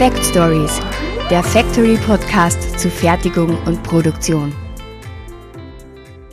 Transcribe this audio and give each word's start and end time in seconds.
Fact 0.00 0.24
Stories, 0.24 0.80
der 1.28 1.42
Factory 1.42 1.98
Podcast 1.98 2.80
zu 2.80 2.88
Fertigung 2.88 3.54
und 3.66 3.82
Produktion. 3.82 4.50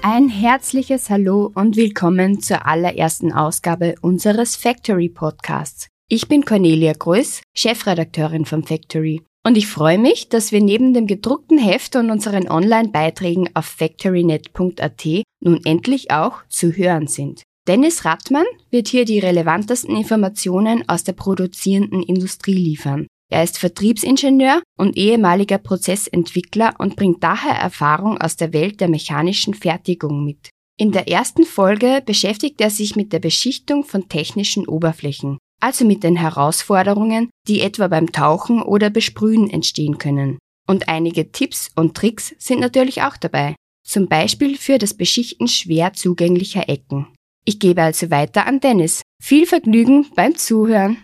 Ein 0.01 0.29
herzliches 0.29 1.10
Hallo 1.10 1.51
und 1.53 1.75
willkommen 1.75 2.39
zur 2.39 2.65
allerersten 2.65 3.33
Ausgabe 3.33 3.96
unseres 3.99 4.56
Factory 4.56 5.10
Podcasts. 5.10 5.89
Ich 6.07 6.29
bin 6.29 6.46
Cornelia 6.46 6.93
Größ, 6.93 7.42
Chefredakteurin 7.53 8.46
vom 8.46 8.63
Factory. 8.63 9.21
Und 9.46 9.57
ich 9.57 9.67
freue 9.67 9.97
mich, 9.97 10.29
dass 10.29 10.53
wir 10.53 10.61
neben 10.61 10.93
dem 10.93 11.06
gedruckten 11.06 11.57
Heft 11.57 11.97
und 11.97 12.10
unseren 12.10 12.47
Online-Beiträgen 12.49 13.49
auf 13.53 13.65
factorynet.at 13.65 15.06
nun 15.42 15.60
endlich 15.65 16.11
auch 16.11 16.38
zu 16.47 16.71
hören 16.71 17.07
sind. 17.07 17.43
Dennis 17.67 18.05
Rattmann 18.05 18.45
wird 18.71 18.88
hier 18.88 19.03
die 19.03 19.20
relevantesten 19.20 19.93
Informationen 19.97 20.88
aus 20.88 21.03
der 21.03 21.11
produzierenden 21.11 22.02
Industrie 22.02 22.53
liefern. 22.53 23.07
Er 23.30 23.44
ist 23.44 23.58
Vertriebsingenieur 23.58 24.62
und 24.77 24.95
ehemaliger 24.95 25.58
Prozessentwickler 25.58 26.76
und 26.77 26.95
bringt 26.95 27.23
daher 27.23 27.55
Erfahrung 27.55 28.17
aus 28.17 28.38
der 28.38 28.53
Welt 28.53 28.80
der 28.80 28.88
mechanischen 28.88 29.53
Fertigung 29.53 30.23
mit. 30.23 30.50
In 30.80 30.91
der 30.91 31.08
ersten 31.08 31.44
Folge 31.44 32.02
beschäftigt 32.05 32.62
er 32.62 32.70
sich 32.70 32.95
mit 32.95 33.12
der 33.12 33.20
Beschichtung 33.20 33.84
von 33.84 34.08
technischen 34.08 34.67
Oberflächen, 34.67 35.40
also 35.59 35.86
mit 35.86 36.03
den 36.03 36.16
Herausforderungen, 36.16 37.30
die 37.48 37.62
etwa 37.62 37.88
beim 37.88 38.12
Tauchen 38.12 38.62
oder 38.62 38.90
Besprühen 38.90 39.50
entstehen 39.50 39.98
können. 39.98 40.38
Und 40.67 40.88
einige 40.88 41.31
Tipps 41.31 41.72
und 41.75 41.95
Tricks 41.95 42.36
sind 42.38 42.59
natürlich 42.59 43.02
auch 43.02 43.17
dabei, 43.17 43.55
zum 43.84 44.08
Beispiel 44.08 44.58
für 44.58 44.78
das 44.78 44.94
Beschichten 44.94 45.48
schwer 45.48 45.94
zugänglicher 45.94 46.70
Ecken. 46.70 47.08
Ich 47.45 47.59
gebe 47.59 47.81
also 47.81 48.12
weiter 48.12 48.45
an 48.45 48.59
Dennis. 48.59 49.02
Viel 49.23 49.47
Vergnügen 49.47 50.06
beim 50.16 50.36
Zuhören. 50.36 50.97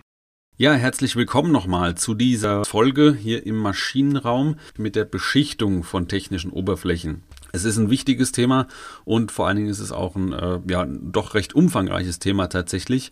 Ja, 0.56 0.74
herzlich 0.74 1.16
willkommen 1.16 1.52
nochmal 1.52 1.96
zu 1.96 2.14
dieser 2.14 2.64
Folge 2.64 3.18
hier 3.20 3.44
im 3.48 3.58
Maschinenraum 3.58 4.58
mit 4.78 4.96
der 4.96 5.04
Beschichtung 5.04 5.82
von 5.82 6.08
technischen 6.08 6.52
Oberflächen. 6.52 7.24
Es 7.52 7.66
ist 7.66 7.78
ein 7.78 7.90
wichtiges 7.90 8.32
Thema 8.32 8.68
und 9.04 9.32
vor 9.32 9.48
allen 9.48 9.58
Dingen 9.58 9.70
ist 9.70 9.80
es 9.80 9.92
auch 9.92 10.16
ein 10.16 10.32
äh, 10.32 10.60
ja, 10.70 10.86
doch 10.86 11.34
recht 11.34 11.56
umfangreiches 11.56 12.20
Thema 12.20 12.50
tatsächlich. 12.50 13.10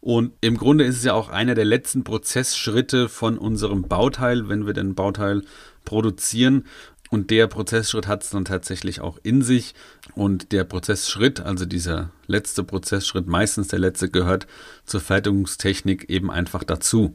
Und 0.00 0.32
im 0.42 0.58
Grunde 0.58 0.84
ist 0.84 0.98
es 0.98 1.04
ja 1.04 1.14
auch 1.14 1.30
einer 1.30 1.54
der 1.54 1.64
letzten 1.64 2.04
Prozessschritte 2.04 3.08
von 3.08 3.38
unserem 3.38 3.84
Bauteil, 3.84 4.50
wenn 4.50 4.66
wir 4.66 4.74
den 4.74 4.94
Bauteil 4.94 5.44
produzieren. 5.86 6.66
Und 7.12 7.30
der 7.30 7.46
Prozessschritt 7.46 8.06
hat 8.06 8.22
es 8.22 8.30
dann 8.30 8.46
tatsächlich 8.46 9.02
auch 9.02 9.18
in 9.22 9.42
sich. 9.42 9.74
Und 10.14 10.50
der 10.50 10.64
Prozessschritt, 10.64 11.40
also 11.40 11.66
dieser 11.66 12.10
letzte 12.26 12.64
Prozessschritt, 12.64 13.26
meistens 13.26 13.68
der 13.68 13.80
letzte, 13.80 14.08
gehört 14.08 14.46
zur 14.86 15.02
Fertigungstechnik 15.02 16.08
eben 16.08 16.30
einfach 16.30 16.64
dazu. 16.64 17.14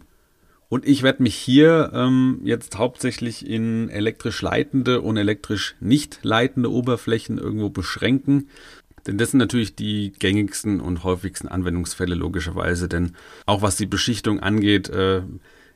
Und 0.69 0.85
ich 0.85 1.01
werde 1.01 1.23
mich 1.23 1.33
hier 1.33 1.89
ähm, 1.95 2.41
jetzt 2.43 2.77
hauptsächlich 2.77 3.49
in 3.49 3.89
elektrisch 3.89 4.39
leitende 4.43 5.01
und 5.01 5.17
elektrisch 5.17 5.75
nicht 5.79 6.19
leitende 6.21 6.71
Oberflächen 6.71 7.39
irgendwo 7.39 7.71
beschränken. 7.71 8.49
Denn 9.07 9.17
das 9.17 9.31
sind 9.31 9.39
natürlich 9.39 9.75
die 9.75 10.11
gängigsten 10.11 10.79
und 10.79 11.03
häufigsten 11.03 11.47
Anwendungsfälle 11.47 12.13
logischerweise. 12.13 12.87
Denn 12.87 13.13
auch 13.47 13.63
was 13.63 13.77
die 13.77 13.87
Beschichtung 13.87 14.41
angeht, 14.41 14.89
äh, 14.89 15.23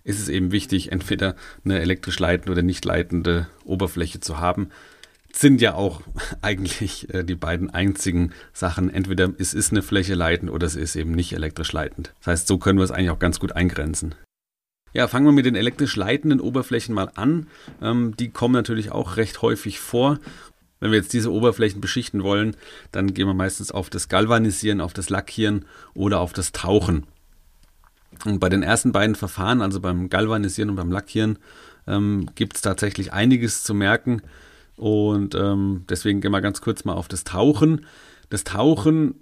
ist 0.04 0.20
es 0.20 0.30
eben 0.30 0.52
wichtig, 0.52 0.92
entweder 0.92 1.36
eine 1.64 1.80
elektrisch 1.80 2.20
leitende 2.20 2.52
oder 2.52 2.62
nicht 2.62 2.84
leitende 2.86 3.48
Oberfläche 3.64 4.20
zu 4.20 4.40
haben. 4.40 4.70
Sind 5.34 5.62
ja 5.62 5.76
auch 5.76 6.02
eigentlich 6.42 7.14
äh, 7.14 7.24
die 7.24 7.36
beiden 7.36 7.70
einzigen 7.70 8.32
Sachen. 8.54 8.90
Entweder 8.90 9.32
es 9.38 9.54
ist 9.54 9.72
eine 9.72 9.82
Fläche 9.82 10.16
leitend 10.16 10.52
oder 10.52 10.68
es 10.68 10.76
ist 10.76 10.96
eben 10.96 11.12
nicht 11.12 11.34
elektrisch 11.34 11.72
leitend. 11.72 12.14
Das 12.20 12.28
heißt, 12.28 12.48
so 12.48 12.58
können 12.58 12.80
wir 12.80 12.84
es 12.84 12.92
eigentlich 12.92 13.12
auch 13.12 13.20
ganz 13.20 13.40
gut 13.40 13.54
eingrenzen. 13.54 14.16
Ja, 14.94 15.08
fangen 15.08 15.26
wir 15.26 15.32
mit 15.32 15.46
den 15.46 15.56
elektrisch 15.56 15.96
leitenden 15.96 16.42
Oberflächen 16.42 16.94
mal 16.94 17.12
an. 17.16 17.48
Ähm, 17.82 18.16
die 18.18 18.30
kommen 18.30 18.54
natürlich 18.54 18.92
auch 18.92 19.16
recht 19.16 19.42
häufig 19.42 19.80
vor. 19.80 20.20
Wenn 20.82 20.92
wir 20.92 20.98
jetzt 20.98 21.14
diese 21.14 21.32
Oberflächen 21.32 21.80
beschichten 21.80 22.24
wollen, 22.24 22.58
dann 22.92 23.14
gehen 23.14 23.28
wir 23.28 23.36
meistens 23.36 23.72
auf 23.72 23.90
das 23.90 24.10
Galvanisieren, 24.10 24.82
auf 24.82 24.94
das 24.94 25.10
Lackieren 25.10 25.66
oder 25.94 26.20
auf 26.20 26.34
das 26.34 26.52
Tauchen. 26.52 27.06
Und 28.26 28.40
bei 28.40 28.50
den 28.50 28.64
ersten 28.64 28.92
beiden 28.92 29.16
Verfahren, 29.16 29.62
also 29.62 29.80
beim 29.80 30.10
Galvanisieren 30.10 30.70
und 30.70 30.76
beim 30.76 30.92
Lackieren, 30.92 31.40
ähm, 31.88 32.28
gibt 32.36 32.56
es 32.56 32.62
tatsächlich 32.62 33.14
einiges 33.14 33.64
zu 33.64 33.74
merken. 33.74 34.22
Und 34.78 35.36
ähm, 35.36 35.86
deswegen 35.90 36.22
gehen 36.22 36.32
wir 36.32 36.42
ganz 36.42 36.62
kurz 36.62 36.86
mal 36.86 36.94
auf 36.94 37.08
das 37.08 37.24
Tauchen. 37.24 37.86
Das 38.30 38.44
Tauchen 38.44 39.16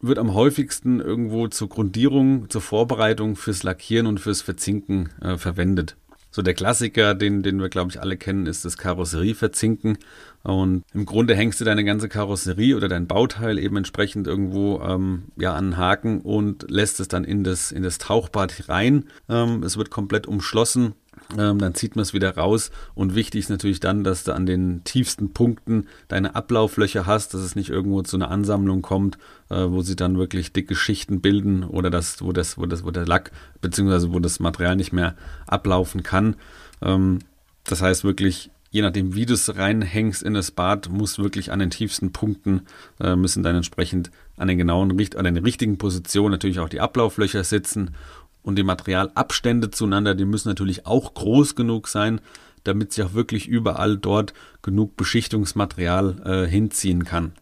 wird 0.00 0.18
am 0.18 0.34
häufigsten 0.34 1.00
irgendwo 1.00 1.48
zur 1.48 1.68
Grundierung, 1.68 2.48
zur 2.48 2.60
Vorbereitung 2.60 3.36
fürs 3.36 3.62
Lackieren 3.62 4.06
und 4.06 4.18
fürs 4.18 4.42
Verzinken 4.42 5.10
äh, 5.20 5.36
verwendet. 5.36 5.96
So 6.30 6.42
der 6.42 6.54
Klassiker, 6.54 7.14
den, 7.14 7.42
den 7.42 7.60
wir, 7.60 7.68
glaube 7.68 7.90
ich, 7.90 8.00
alle 8.00 8.16
kennen, 8.16 8.46
ist 8.46 8.64
das 8.64 8.76
Karosserieverzinken. 8.76 9.98
Und 10.42 10.84
im 10.94 11.04
Grunde 11.04 11.34
hängst 11.34 11.60
du 11.60 11.64
deine 11.64 11.84
ganze 11.84 12.08
Karosserie 12.08 12.76
oder 12.76 12.88
dein 12.88 13.06
Bauteil 13.06 13.58
eben 13.58 13.76
entsprechend 13.76 14.26
irgendwo 14.26 14.80
ähm, 14.80 15.24
ja, 15.36 15.52
an 15.52 15.64
einen 15.64 15.76
Haken 15.76 16.20
und 16.20 16.70
lässt 16.70 17.00
es 17.00 17.08
dann 17.08 17.24
in 17.24 17.44
das, 17.44 17.72
in 17.72 17.82
das 17.82 17.98
Tauchbad 17.98 18.68
rein. 18.68 19.06
Ähm, 19.28 19.62
es 19.62 19.76
wird 19.76 19.90
komplett 19.90 20.26
umschlossen 20.26 20.94
ähm, 21.38 21.58
dann 21.58 21.74
zieht 21.74 21.96
man 21.96 22.02
es 22.02 22.14
wieder 22.14 22.36
raus. 22.36 22.70
Und 22.94 23.14
wichtig 23.14 23.40
ist 23.40 23.50
natürlich 23.50 23.80
dann, 23.80 24.04
dass 24.04 24.24
du 24.24 24.32
an 24.32 24.46
den 24.46 24.82
tiefsten 24.84 25.32
Punkten 25.32 25.86
deine 26.08 26.34
Ablauflöcher 26.34 27.06
hast, 27.06 27.34
dass 27.34 27.40
es 27.40 27.56
nicht 27.56 27.70
irgendwo 27.70 28.02
zu 28.02 28.16
einer 28.16 28.30
Ansammlung 28.30 28.82
kommt, 28.82 29.18
äh, 29.48 29.66
wo 29.68 29.82
sie 29.82 29.96
dann 29.96 30.18
wirklich 30.18 30.52
dicke 30.52 30.74
Schichten 30.74 31.20
bilden 31.20 31.64
oder 31.64 31.90
das, 31.90 32.22
wo 32.22 32.32
das, 32.32 32.58
wo 32.58 32.66
das, 32.66 32.84
wo 32.84 32.90
der 32.90 33.06
Lack, 33.06 33.32
beziehungsweise 33.60 34.12
wo 34.12 34.18
das 34.18 34.40
Material 34.40 34.76
nicht 34.76 34.92
mehr 34.92 35.14
ablaufen 35.46 36.02
kann. 36.02 36.36
Ähm, 36.82 37.20
das 37.64 37.82
heißt 37.82 38.04
wirklich, 38.04 38.50
je 38.70 38.82
nachdem, 38.82 39.14
wie 39.14 39.26
du 39.26 39.34
es 39.34 39.56
reinhängst 39.56 40.22
in 40.22 40.34
das 40.34 40.50
Bad, 40.50 40.88
muss 40.88 41.18
wirklich 41.18 41.52
an 41.52 41.58
den 41.58 41.70
tiefsten 41.70 42.12
Punkten, 42.12 42.62
äh, 43.00 43.16
müssen 43.16 43.42
dann 43.42 43.56
entsprechend 43.56 44.10
an 44.36 44.48
den 44.48 44.58
genauen, 44.58 44.90
an 45.16 45.24
den 45.24 45.36
richtigen 45.36 45.76
Positionen 45.76 46.32
natürlich 46.32 46.60
auch 46.60 46.68
die 46.68 46.80
Ablauflöcher 46.80 47.44
sitzen 47.44 47.94
und 48.42 48.56
die 48.56 48.62
Materialabstände 48.62 49.70
zueinander, 49.70 50.14
die 50.14 50.24
müssen 50.24 50.48
natürlich 50.48 50.86
auch 50.86 51.14
groß 51.14 51.54
genug 51.54 51.88
sein, 51.88 52.20
damit 52.64 52.92
sich 52.92 53.04
auch 53.04 53.14
wirklich 53.14 53.48
überall 53.48 53.96
dort 53.96 54.34
genug 54.62 54.96
Beschichtungsmaterial 54.96 56.22
äh, 56.24 56.50
hinziehen 56.50 57.04
kann. 57.04 57.32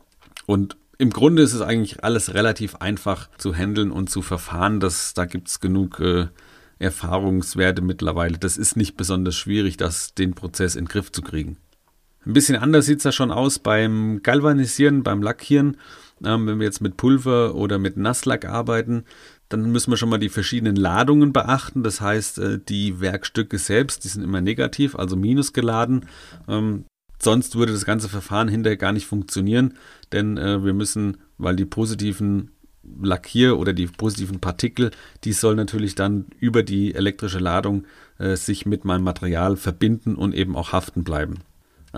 Und 0.46 0.76
im 0.98 1.10
Grunde 1.10 1.42
ist 1.42 1.54
es 1.54 1.60
eigentlich 1.60 2.02
alles 2.02 2.34
relativ 2.34 2.76
einfach 2.76 3.28
zu 3.38 3.54
handeln 3.54 3.92
und 3.92 4.10
zu 4.10 4.22
verfahren. 4.22 4.80
Das, 4.80 5.14
da 5.14 5.26
gibt 5.26 5.48
es 5.48 5.60
genug 5.60 6.00
äh, 6.00 6.26
Erfahrungswerte 6.78 7.82
mittlerweile. 7.82 8.38
Das 8.38 8.56
ist 8.56 8.76
nicht 8.76 8.96
besonders 8.96 9.36
schwierig, 9.36 9.76
das, 9.76 10.14
den 10.14 10.34
Prozess 10.34 10.74
in 10.74 10.84
den 10.84 10.88
Griff 10.88 11.12
zu 11.12 11.22
kriegen. 11.22 11.56
Ein 12.26 12.32
bisschen 12.32 12.56
anders 12.56 12.86
sieht 12.86 12.98
es 12.98 13.04
ja 13.04 13.12
schon 13.12 13.30
aus 13.30 13.58
beim 13.58 14.20
Galvanisieren, 14.22 15.02
beim 15.02 15.22
Lackieren. 15.22 15.76
Ähm, 16.24 16.46
wenn 16.46 16.58
wir 16.58 16.66
jetzt 16.66 16.80
mit 16.80 16.96
Pulver 16.96 17.54
oder 17.54 17.78
mit 17.78 17.96
Nasslack 17.96 18.44
arbeiten, 18.44 19.04
dann 19.48 19.70
müssen 19.70 19.90
wir 19.90 19.96
schon 19.96 20.10
mal 20.10 20.18
die 20.18 20.28
verschiedenen 20.28 20.76
Ladungen 20.76 21.32
beachten. 21.32 21.82
Das 21.82 22.00
heißt, 22.00 22.38
äh, 22.38 22.58
die 22.58 23.00
Werkstücke 23.00 23.58
selbst, 23.58 24.04
die 24.04 24.08
sind 24.08 24.22
immer 24.22 24.40
negativ, 24.40 24.94
also 24.94 25.16
minus 25.16 25.52
geladen. 25.52 26.06
Ähm, 26.46 26.84
sonst 27.18 27.56
würde 27.56 27.72
das 27.72 27.84
ganze 27.84 28.08
Verfahren 28.08 28.48
hinterher 28.48 28.76
gar 28.76 28.92
nicht 28.92 29.06
funktionieren, 29.06 29.74
denn 30.12 30.36
äh, 30.36 30.64
wir 30.64 30.74
müssen, 30.74 31.18
weil 31.38 31.56
die 31.56 31.64
positiven 31.64 32.50
Lackier 33.00 33.58
oder 33.58 33.72
die 33.72 33.86
positiven 33.86 34.40
Partikel, 34.40 34.90
die 35.24 35.32
sollen 35.32 35.56
natürlich 35.56 35.94
dann 35.94 36.26
über 36.38 36.62
die 36.62 36.94
elektrische 36.94 37.38
Ladung 37.38 37.86
äh, 38.18 38.36
sich 38.36 38.66
mit 38.66 38.84
meinem 38.84 39.04
Material 39.04 39.56
verbinden 39.56 40.14
und 40.14 40.34
eben 40.34 40.56
auch 40.56 40.72
haften 40.72 41.04
bleiben. 41.04 41.40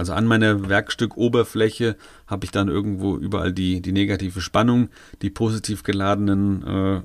Also 0.00 0.14
an 0.14 0.24
meiner 0.24 0.70
Werkstückoberfläche 0.70 1.94
habe 2.26 2.46
ich 2.46 2.50
dann 2.50 2.68
irgendwo 2.68 3.18
überall 3.18 3.52
die, 3.52 3.82
die 3.82 3.92
negative 3.92 4.40
Spannung, 4.40 4.88
die 5.20 5.28
positiv 5.28 5.82
geladenen 5.82 6.62
äh, 6.62 7.02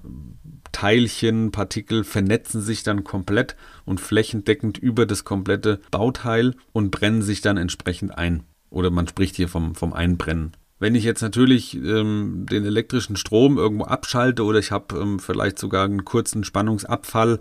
Teilchen, 0.72 1.52
Partikel 1.52 2.06
vernetzen 2.06 2.62
sich 2.62 2.84
dann 2.84 3.04
komplett 3.04 3.58
und 3.84 4.00
flächendeckend 4.00 4.78
über 4.78 5.06
das 5.06 5.25
komplette 5.25 5.81
Bauteil 5.92 6.56
und 6.72 6.92
brennen 6.92 7.22
sich 7.22 7.42
dann 7.42 7.58
entsprechend 7.58 8.18
ein. 8.18 8.44
Oder 8.70 8.92
man 8.92 9.10
spricht 9.10 9.36
hier 9.36 9.50
vom, 9.50 9.75
vom 9.75 9.92
Einbrennen. 9.92 10.54
Wenn 10.77 10.94
ich 10.94 11.06
jetzt 11.06 11.22
natürlich 11.22 11.75
ähm, 11.75 12.45
den 12.50 12.66
elektrischen 12.66 13.16
Strom 13.16 13.57
irgendwo 13.57 13.86
abschalte 13.86 14.44
oder 14.44 14.60
ich 14.60 14.72
habe 14.72 15.00
ähm, 15.00 15.19
vielleicht 15.19 15.57
sogar 15.57 15.86
einen 15.86 16.04
kurzen 16.04 16.44
Spannungsabfall 16.44 17.39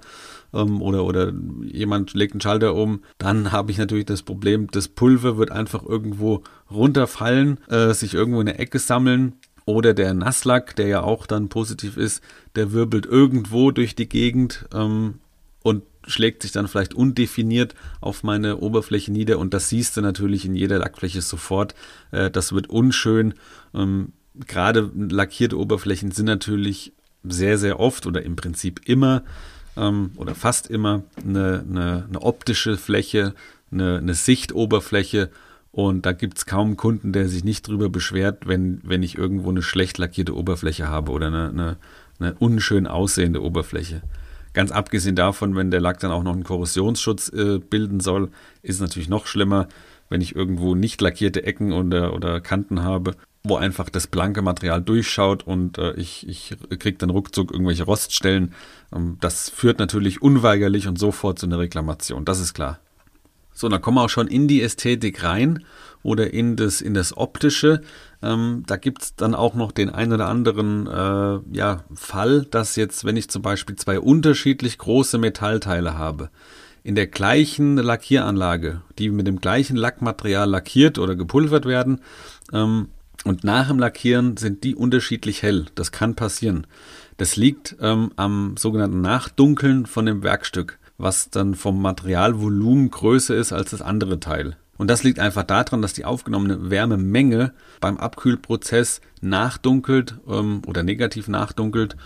ähm, 0.53 0.81
oder, 0.81 1.05
oder 1.05 1.33
jemand 1.63 2.15
legt 2.15 2.35
einen 2.35 2.41
Schalter 2.41 2.75
um, 2.75 3.03
dann 3.19 3.51
habe 3.51 3.73
ich 3.73 3.79
natürlich 3.79 4.07
das 4.07 4.23
Problem, 4.23 4.69
das 4.71 4.87
Pulver 4.87 5.37
wird 5.37 5.51
einfach 5.51 5.85
irgendwo 5.85 6.45
runterfallen, 6.71 7.59
äh, 7.69 7.93
sich 7.93 8.15
irgendwo 8.15 8.41
in 8.41 8.47
der 8.47 8.61
Ecke 8.61 8.79
sammeln. 8.79 9.35
Oder 9.67 9.95
der 9.95 10.13
Nasslack, 10.13 10.77
der 10.77 10.89
ja 10.89 11.03
auch 11.03 11.27
dann 11.27 11.49
positiv 11.49 11.97
ist, 11.97 12.23
der 12.55 12.73
wirbelt 12.73 13.07
irgendwo 13.07 13.71
durch 13.71 13.95
die 13.95 14.09
Gegend 14.09 14.67
ähm, 14.75 15.21
und 15.63 15.83
schlägt 16.07 16.43
sich 16.43 16.53
dann 16.53 16.69
vielleicht 16.69 16.95
undefiniert 16.95 17.75
auf 18.01 18.23
meine 18.23 18.59
Oberfläche 18.59 19.13
nieder 19.13 19.39
und 19.39 19.55
das 19.55 19.69
siehst 19.69 19.97
du 19.97 20.01
natürlich 20.01 20.45
in 20.45 20.55
jeder 20.55 20.79
Lackfläche 20.79 21.23
sofort. 21.23 21.75
Äh, 22.11 22.31
das 22.31 22.53
wird 22.53 22.69
unschön. 22.69 23.35
Ähm, 23.75 24.13
Gerade 24.47 24.91
lackierte 24.95 25.59
Oberflächen 25.59 26.11
sind 26.11 26.27
natürlich 26.27 26.93
sehr, 27.23 27.57
sehr 27.57 27.79
oft 27.79 28.07
oder 28.07 28.23
im 28.23 28.35
Prinzip 28.35 28.81
immer 28.89 29.23
ähm, 29.77 30.11
oder 30.17 30.35
fast 30.35 30.69
immer 30.69 31.05
eine, 31.25 31.65
eine, 31.69 32.05
eine 32.09 32.23
optische 32.23 32.77
Fläche, 32.77 33.35
eine, 33.71 33.99
eine 33.99 34.15
Sichtoberfläche 34.15 35.31
und 35.75 36.07
da 36.07 36.13
gibt 36.13 36.39
es 36.39 36.47
kaum 36.47 36.69
einen 36.69 36.77
Kunden, 36.77 37.13
der 37.13 37.29
sich 37.29 37.43
nicht 37.43 37.67
drüber 37.67 37.89
beschwert, 37.89 38.47
wenn, 38.47 38.81
wenn 38.85 39.03
ich 39.03 39.19
irgendwo 39.19 39.51
eine 39.51 39.63
schlecht 39.63 39.99
lackierte 39.99 40.37
Oberfläche 40.37 40.89
habe 40.89 41.11
oder 41.11 41.27
eine, 41.27 41.49
eine, 41.49 41.77
eine 42.21 42.35
unschön 42.35 42.87
aussehende 42.87 43.43
Oberfläche. 43.43 44.03
Ganz 44.55 44.71
abgesehen 44.71 45.17
davon, 45.17 45.57
wenn 45.57 45.71
der 45.71 45.81
Lack 45.81 45.99
dann 45.99 46.13
auch 46.13 46.23
noch 46.23 46.33
einen 46.33 46.45
Korrosionsschutz 46.45 47.29
äh, 47.31 47.59
bilden 47.59 48.01
soll, 48.01 48.31
ist 48.63 48.77
es 48.77 48.81
natürlich 48.81 49.09
noch 49.09 49.27
schlimmer, 49.27 49.69
wenn 50.09 50.21
ich 50.21 50.35
irgendwo 50.35 50.75
nicht 50.75 51.01
lackierte 51.01 51.45
Ecken 51.45 51.73
oder, 51.73 52.15
oder 52.15 52.41
Kanten 52.41 52.83
habe, 52.83 53.17
wo 53.43 53.57
einfach 53.57 53.91
das 53.91 54.07
blanke 54.07 54.43
Material 54.43 54.81
durchschaut 54.81 55.43
und 55.43 55.77
äh, 55.79 55.93
ich, 55.95 56.27
ich 56.29 56.57
kriege 56.79 56.97
dann 56.99 57.11
ruckzuck 57.11 57.51
irgendwelche 57.51 57.85
Roststellen. 57.85 58.55
Ähm, 58.95 59.19
das 59.21 59.51
führt 59.51 59.81
natürlich 59.81 60.23
unweigerlich 60.23 60.87
und 60.87 60.99
sofort 60.99 61.39
zu 61.39 61.47
einer 61.47 61.59
Reklamation, 61.59 62.25
das 62.25 62.41
ist 62.41 62.55
klar. 62.55 62.79
So, 63.55 63.69
dann 63.69 63.81
kommen 63.81 63.97
wir 63.97 64.03
auch 64.03 64.11
schon 64.11 64.27
in 64.27 64.49
die 64.49 64.63
Ästhetik 64.63 65.23
rein 65.23 65.65
oder 66.03 66.33
in 66.35 66.57
das, 66.57 66.81
in 66.81 66.93
das 66.93 67.17
Optische. 67.17 67.81
Ähm, 68.23 68.65
da 68.67 68.77
gibt's 68.77 69.15
dann 69.15 69.35
auch 69.35 69.55
noch 69.55 69.73
den 69.73 69.91
einen 69.91 70.13
oder 70.13 70.29
anderen 70.29 70.87
äh, 70.87 71.57
ja, 71.57 71.85
Fall, 71.95 72.47
dass 72.51 72.77
jetzt, 72.77 73.05
wenn 73.05 73.17
ich 73.17 73.31
zum 73.31 73.43
Beispiel 73.43 73.77
zwei 73.77 73.99
unterschiedlich 74.01 74.79
große 74.79 75.19
Metallteile 75.19 75.97
habe, 75.97 76.31
in 76.83 76.95
der 76.95 77.07
gleichen 77.07 77.77
Lackieranlage, 77.79 78.83
die 78.99 79.09
mit 79.09 79.27
dem 79.27 79.41
gleichen 79.41 79.77
Lackmaterial 79.77 80.51
lackiert 80.51 80.99
oder 80.99 81.17
gepulvert 81.17 81.65
werden, 81.65 82.01
ähm, 82.53 82.89
und 83.25 83.43
nach 83.43 83.69
dem 83.69 83.79
Lackieren 83.79 84.37
sind 84.37 84.65
die 84.65 84.75
unterschiedlich 84.75 85.43
hell. 85.43 85.65
Das 85.77 85.93
kann 85.93 86.15
passieren. 86.15 86.67
Das 87.17 87.37
liegt 87.37 87.77
ähm, 87.81 88.13
am 88.17 88.57
sogenannten 88.59 89.01
Nachdunkeln 89.01 89.87
von 89.87 90.05
dem 90.05 90.23
Werkstück 90.23 90.79
was 90.99 91.31
dann 91.31 91.55
vom 91.55 91.81
Materialvolumen 91.81 92.91
größer 92.91 93.35
ist 93.35 93.53
als 93.53 93.71
das 93.71 93.83
andere 93.83 94.21
Teil. 94.21 94.57
Und 94.77 94.89
das 94.89 95.05
liegt 95.05 95.19
einfach 95.19 95.45
daran, 95.45 95.83
dass 95.83 95.93
die 95.93 96.05
aufgenommene 96.05 96.71
Wärmemenge 96.71 97.53
beim 97.81 97.97
Abkühlprozess 97.97 99.01
nachdunkelt 99.21 100.19
ähm, 100.29 100.63
oder 100.67 100.83
negativ 100.83 101.29
nachdunkelt. 101.29 101.97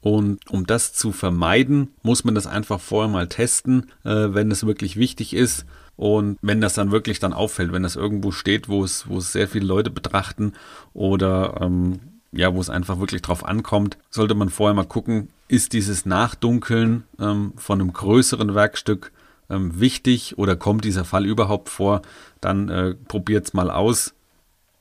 Und 0.00 0.50
um 0.50 0.66
das 0.66 0.92
zu 0.92 1.12
vermeiden, 1.12 1.88
muss 2.02 2.24
man 2.24 2.34
das 2.34 2.46
einfach 2.46 2.80
vorher 2.80 3.10
mal 3.10 3.28
testen, 3.28 3.90
äh, 4.04 4.28
wenn 4.34 4.50
es 4.50 4.66
wirklich 4.66 4.96
wichtig 4.96 5.34
ist. 5.34 5.66
Und 5.96 6.38
wenn 6.42 6.60
das 6.60 6.74
dann 6.74 6.90
wirklich 6.90 7.20
dann 7.20 7.32
auffällt, 7.32 7.72
wenn 7.72 7.84
das 7.84 7.96
irgendwo 7.96 8.30
steht, 8.32 8.68
wo 8.68 8.84
es, 8.84 9.08
wo 9.08 9.18
es 9.18 9.32
sehr 9.32 9.48
viele 9.48 9.66
Leute 9.66 9.90
betrachten 9.90 10.54
oder 10.92 11.58
ähm, 11.60 12.00
ja, 12.34 12.54
wo 12.54 12.60
es 12.60 12.70
einfach 12.70 12.98
wirklich 12.98 13.22
drauf 13.22 13.44
ankommt, 13.44 13.98
sollte 14.10 14.34
man 14.34 14.48
vorher 14.48 14.74
mal 14.74 14.84
gucken, 14.84 15.28
ist 15.48 15.72
dieses 15.72 16.06
Nachdunkeln 16.06 17.04
ähm, 17.20 17.52
von 17.56 17.80
einem 17.80 17.92
größeren 17.92 18.54
Werkstück 18.54 19.12
ähm, 19.50 19.78
wichtig 19.78 20.38
oder 20.38 20.56
kommt 20.56 20.84
dieser 20.84 21.04
Fall 21.04 21.26
überhaupt 21.26 21.68
vor, 21.68 22.02
dann 22.40 22.68
äh, 22.68 22.94
probiert 22.94 23.46
es 23.46 23.54
mal 23.54 23.70
aus 23.70 24.14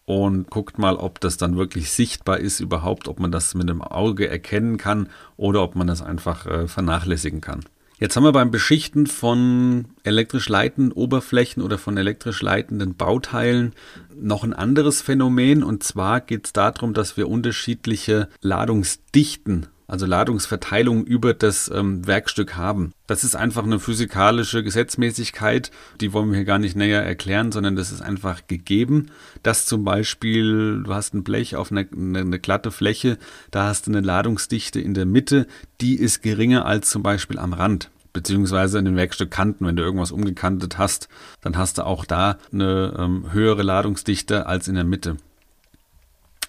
und 0.05 0.49
guckt 0.49 0.77
mal, 0.79 0.95
ob 0.95 1.19
das 1.19 1.37
dann 1.37 1.57
wirklich 1.57 1.91
sichtbar 1.91 2.39
ist 2.39 2.59
überhaupt, 2.59 3.07
ob 3.07 3.19
man 3.19 3.31
das 3.31 3.55
mit 3.55 3.69
dem 3.69 3.81
Auge 3.81 4.27
erkennen 4.27 4.77
kann 4.77 5.09
oder 5.37 5.63
ob 5.63 5.75
man 5.75 5.87
das 5.87 6.01
einfach 6.01 6.45
äh, 6.45 6.67
vernachlässigen 6.67 7.41
kann. 7.41 7.63
Jetzt 8.03 8.17
haben 8.17 8.25
wir 8.25 8.33
beim 8.33 8.51
Beschichten 8.51 9.07
von 9.07 9.85
elektrisch 10.03 10.49
leitenden 10.49 10.91
Oberflächen 10.91 11.63
oder 11.63 11.77
von 11.77 11.95
elektrisch 11.95 12.41
leitenden 12.41 12.95
Bauteilen 12.95 13.71
noch 14.13 14.43
ein 14.43 14.51
anderes 14.51 15.01
Phänomen. 15.01 15.63
Und 15.63 15.83
zwar 15.83 16.19
geht 16.19 16.47
es 16.47 16.51
darum, 16.51 16.93
dass 16.93 17.15
wir 17.15 17.29
unterschiedliche 17.29 18.27
Ladungsdichten 18.41 19.67
also 19.85 20.05
Ladungsverteilung 20.05 21.05
über 21.05 21.33
das 21.33 21.69
ähm, 21.73 22.07
Werkstück 22.07 22.55
haben. 22.55 22.93
Das 23.05 23.23
ist 23.23 23.35
einfach 23.35 23.63
eine 23.63 23.79
physikalische 23.79 24.63
Gesetzmäßigkeit, 24.63 25.71
die 26.01 26.13
wollen 26.13 26.29
wir 26.29 26.37
hier 26.37 26.45
gar 26.45 26.57
nicht 26.57 26.75
näher 26.75 27.03
erklären, 27.03 27.51
sondern 27.51 27.75
das 27.75 27.91
ist 27.91 28.01
einfach 28.01 28.47
gegeben, 28.47 29.11
dass 29.43 29.65
zum 29.65 29.83
Beispiel 29.83 30.81
du 30.83 30.93
hast 30.93 31.13
ein 31.13 31.23
Blech 31.23 31.57
auf 31.57 31.71
eine, 31.71 31.87
eine, 31.91 32.19
eine 32.19 32.39
glatte 32.39 32.71
Fläche, 32.71 33.17
da 33.51 33.67
hast 33.67 33.85
du 33.85 33.91
eine 33.91 34.01
Ladungsdichte 34.01 34.79
in 34.79 34.93
der 34.93 35.05
Mitte, 35.05 35.47
die 35.79 35.95
ist 35.95 36.23
geringer 36.23 36.65
als 36.65 36.89
zum 36.89 37.03
Beispiel 37.03 37.37
am 37.37 37.53
Rand 37.53 37.91
beziehungsweise 38.13 38.79
in 38.79 38.85
den 38.85 38.95
Werkstückkanten, 38.95 39.67
wenn 39.67 39.75
du 39.75 39.83
irgendwas 39.83 40.11
umgekantet 40.11 40.77
hast, 40.77 41.09
dann 41.41 41.57
hast 41.57 41.79
du 41.79 41.85
auch 41.85 42.05
da 42.05 42.37
eine 42.51 42.95
ähm, 42.97 43.33
höhere 43.33 43.63
Ladungsdichte 43.63 44.45
als 44.45 44.67
in 44.67 44.75
der 44.75 44.83
Mitte. 44.83 45.17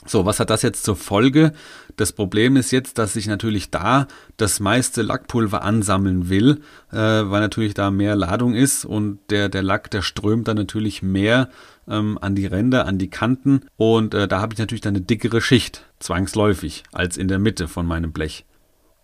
So, 0.07 0.27
was 0.27 0.39
hat 0.39 0.51
das 0.51 0.61
jetzt 0.61 0.85
zur 0.85 0.97
Folge? 0.97 1.53
Das 1.97 2.13
Problem 2.13 2.57
ist 2.57 2.73
jetzt, 2.73 2.99
dass 2.99 3.17
ich 3.17 3.27
natürlich 3.27 3.71
da 3.71 4.07
das 4.37 4.61
meiste 4.61 5.01
Lackpulver 5.01 5.63
ansammeln 5.63 6.29
will, 6.29 6.61
äh, 6.93 6.97
weil 6.97 7.41
natürlich 7.41 7.73
da 7.73 7.91
mehr 7.91 8.15
Ladung 8.15 8.55
ist 8.55 8.85
und 8.85 9.19
der, 9.31 9.49
der 9.49 9.63
Lack, 9.63 9.91
der 9.91 10.03
strömt 10.03 10.49
dann 10.49 10.59
natürlich 10.59 11.03
mehr 11.03 11.49
ähm, 11.89 12.19
an 12.21 12.35
die 12.35 12.47
Ränder, 12.47 12.87
an 12.87 12.99
die 12.99 13.09
Kanten 13.09 13.63
und 13.77 14.13
äh, 14.13 14.29
da 14.29 14.41
habe 14.41 14.53
ich 14.53 14.59
natürlich 14.59 14.83
dann 14.83 14.95
eine 14.95 15.05
dickere 15.05 15.41
Schicht, 15.41 15.87
zwangsläufig, 16.01 16.83
als 16.93 17.17
in 17.17 17.29
der 17.29 17.39
Mitte 17.39 17.67
von 17.67 17.87
meinem 17.87 18.13
Blech. 18.13 18.45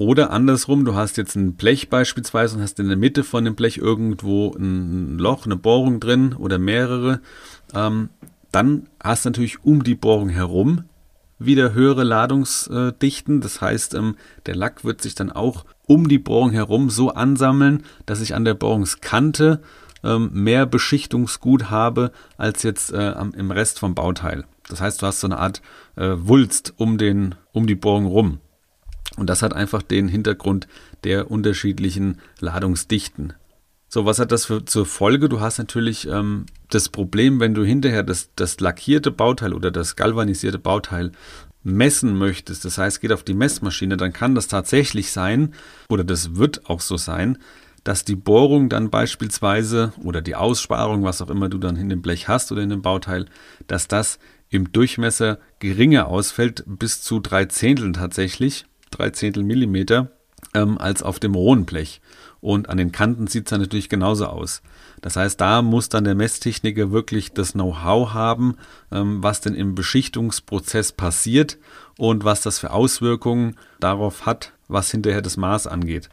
Oder 0.00 0.30
andersrum, 0.30 0.86
du 0.86 0.94
hast 0.94 1.18
jetzt 1.18 1.36
ein 1.36 1.56
Blech 1.56 1.90
beispielsweise 1.90 2.56
und 2.56 2.62
hast 2.62 2.80
in 2.80 2.88
der 2.88 2.96
Mitte 2.96 3.22
von 3.22 3.44
dem 3.44 3.54
Blech 3.54 3.76
irgendwo 3.76 4.50
ein 4.54 5.18
Loch, 5.18 5.44
eine 5.44 5.56
Bohrung 5.56 6.00
drin 6.00 6.32
oder 6.32 6.58
mehrere. 6.58 7.20
Ähm, 7.74 8.08
dann 8.50 8.88
hast 8.98 9.26
du 9.26 9.28
natürlich 9.28 9.62
um 9.62 9.84
die 9.84 9.94
Bohrung 9.94 10.30
herum 10.30 10.84
wieder 11.38 11.74
höhere 11.74 12.04
Ladungsdichten. 12.04 13.42
Das 13.42 13.60
heißt, 13.60 13.92
ähm, 13.92 14.16
der 14.46 14.56
Lack 14.56 14.84
wird 14.86 15.02
sich 15.02 15.14
dann 15.14 15.30
auch 15.30 15.66
um 15.86 16.08
die 16.08 16.18
Bohrung 16.18 16.50
herum 16.50 16.88
so 16.88 17.10
ansammeln, 17.10 17.82
dass 18.06 18.22
ich 18.22 18.34
an 18.34 18.46
der 18.46 18.54
Bohrungskante 18.54 19.60
ähm, 20.02 20.30
mehr 20.32 20.64
Beschichtungsgut 20.64 21.68
habe 21.68 22.10
als 22.38 22.62
jetzt 22.62 22.90
äh, 22.90 23.12
im 23.36 23.50
Rest 23.50 23.78
vom 23.78 23.94
Bauteil. 23.94 24.46
Das 24.66 24.80
heißt, 24.80 25.02
du 25.02 25.06
hast 25.06 25.20
so 25.20 25.26
eine 25.26 25.38
Art 25.38 25.60
äh, 25.96 26.12
Wulst 26.16 26.72
um, 26.78 26.96
den, 26.96 27.34
um 27.52 27.66
die 27.66 27.74
Bohrung 27.74 28.06
rum. 28.06 28.40
Und 29.20 29.28
das 29.28 29.42
hat 29.42 29.52
einfach 29.52 29.82
den 29.82 30.08
Hintergrund 30.08 30.66
der 31.04 31.30
unterschiedlichen 31.30 32.22
Ladungsdichten. 32.40 33.34
So, 33.86 34.06
was 34.06 34.18
hat 34.18 34.32
das 34.32 34.46
für, 34.46 34.64
zur 34.64 34.86
Folge? 34.86 35.28
Du 35.28 35.40
hast 35.40 35.58
natürlich 35.58 36.08
ähm, 36.08 36.46
das 36.70 36.88
Problem, 36.88 37.38
wenn 37.38 37.52
du 37.52 37.62
hinterher 37.62 38.02
das, 38.02 38.30
das 38.34 38.60
lackierte 38.60 39.10
Bauteil 39.10 39.52
oder 39.52 39.70
das 39.70 39.94
galvanisierte 39.94 40.58
Bauteil 40.58 41.12
messen 41.62 42.16
möchtest, 42.16 42.64
das 42.64 42.78
heißt, 42.78 43.02
geht 43.02 43.12
auf 43.12 43.22
die 43.22 43.34
Messmaschine, 43.34 43.98
dann 43.98 44.14
kann 44.14 44.34
das 44.34 44.48
tatsächlich 44.48 45.12
sein, 45.12 45.52
oder 45.90 46.02
das 46.02 46.36
wird 46.36 46.70
auch 46.70 46.80
so 46.80 46.96
sein, 46.96 47.36
dass 47.84 48.06
die 48.06 48.16
Bohrung 48.16 48.70
dann 48.70 48.88
beispielsweise 48.88 49.92
oder 50.02 50.22
die 50.22 50.34
Aussparung, 50.34 51.02
was 51.02 51.20
auch 51.20 51.28
immer 51.28 51.50
du 51.50 51.58
dann 51.58 51.76
in 51.76 51.90
dem 51.90 52.00
Blech 52.00 52.26
hast 52.26 52.52
oder 52.52 52.62
in 52.62 52.70
dem 52.70 52.80
Bauteil, 52.80 53.26
dass 53.66 53.86
das 53.86 54.18
im 54.48 54.72
Durchmesser 54.72 55.38
geringer 55.58 56.08
ausfällt, 56.08 56.64
bis 56.66 57.02
zu 57.02 57.20
drei 57.20 57.44
Zehnteln 57.44 57.92
tatsächlich, 57.92 58.64
drei 58.90 59.10
Zehntel 59.10 59.42
Millimeter, 59.42 60.10
ähm, 60.54 60.78
als 60.78 61.02
auf 61.02 61.20
dem 61.20 61.34
rohen 61.34 61.64
Blech 61.64 62.00
und 62.40 62.68
an 62.68 62.78
den 62.78 62.92
Kanten 62.92 63.26
sieht 63.26 63.46
es 63.46 63.50
dann 63.50 63.60
natürlich 63.60 63.88
genauso 63.88 64.26
aus. 64.26 64.62
Das 65.02 65.16
heißt, 65.16 65.40
da 65.40 65.62
muss 65.62 65.88
dann 65.88 66.04
der 66.04 66.14
Messtechniker 66.14 66.90
wirklich 66.90 67.32
das 67.32 67.52
Know-how 67.52 68.12
haben, 68.12 68.56
ähm, 68.90 69.22
was 69.22 69.40
denn 69.40 69.54
im 69.54 69.74
Beschichtungsprozess 69.74 70.92
passiert 70.92 71.58
und 71.98 72.24
was 72.24 72.42
das 72.42 72.58
für 72.58 72.70
Auswirkungen 72.70 73.56
darauf 73.78 74.26
hat, 74.26 74.52
was 74.68 74.90
hinterher 74.90 75.22
das 75.22 75.36
Maß 75.36 75.66
angeht. 75.66 76.08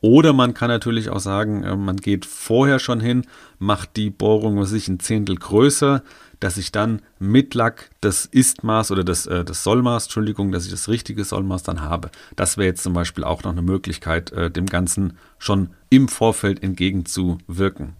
Oder 0.00 0.32
man 0.32 0.54
kann 0.54 0.68
natürlich 0.68 1.08
auch 1.10 1.20
sagen, 1.20 1.62
äh, 1.62 1.76
man 1.76 1.96
geht 1.96 2.26
vorher 2.26 2.78
schon 2.78 3.00
hin, 3.00 3.26
macht 3.58 3.96
die 3.96 4.10
Bohrung 4.10 4.58
was 4.58 4.70
sich 4.70 4.88
ein 4.88 5.00
Zehntel 5.00 5.36
größer, 5.36 6.02
dass 6.40 6.56
ich 6.56 6.72
dann 6.72 7.02
mit 7.18 7.54
Lack 7.54 7.90
das 8.00 8.26
Istmaß 8.26 8.90
oder 8.90 9.04
das, 9.04 9.26
äh, 9.26 9.44
das 9.44 9.62
Sollmaß, 9.64 10.04
Entschuldigung, 10.04 10.52
dass 10.52 10.64
ich 10.64 10.70
das 10.70 10.88
richtige 10.88 11.24
Sollmaß 11.24 11.62
dann 11.62 11.82
habe. 11.82 12.10
Das 12.36 12.56
wäre 12.56 12.66
jetzt 12.66 12.82
zum 12.82 12.92
Beispiel 12.92 13.24
auch 13.24 13.42
noch 13.44 13.52
eine 13.52 13.62
Möglichkeit, 13.62 14.32
äh, 14.32 14.50
dem 14.50 14.66
Ganzen 14.66 15.18
schon 15.38 15.70
im 15.90 16.08
Vorfeld 16.08 16.62
entgegenzuwirken. 16.62 17.94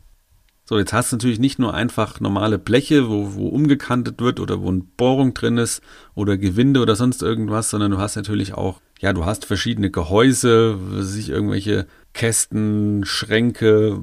So, 0.69 0.79
jetzt 0.79 0.93
hast 0.93 1.13
du 1.13 1.17
natürlich 1.17 1.39
nicht 1.39 1.61
nur 1.61 1.75
einfach 1.75 2.19
normale 2.19 2.59
Bleche, 2.59 3.09
wo, 3.09 3.35
wo 3.35 3.47
umgekantet 3.47 4.21
wird 4.21 4.41
oder 4.41 4.61
wo 4.61 4.69
eine 4.69 4.83
Bohrung 4.97 5.33
drin 5.33 5.59
ist 5.59 5.81
oder 6.17 6.37
Gewinde 6.37 6.81
oder 6.81 6.97
sonst 6.97 7.23
irgendwas, 7.23 7.71
sondern 7.71 7.93
du 7.93 7.99
hast 7.99 8.17
natürlich 8.17 8.55
auch, 8.55 8.81
ja, 8.99 9.13
du 9.13 9.25
hast 9.25 9.45
verschiedene 9.45 9.93
Gehäuse, 9.93 10.77
sich 11.05 11.29
irgendwelche 11.29 11.87
Kästen, 12.15 13.05
Schränke, 13.05 14.01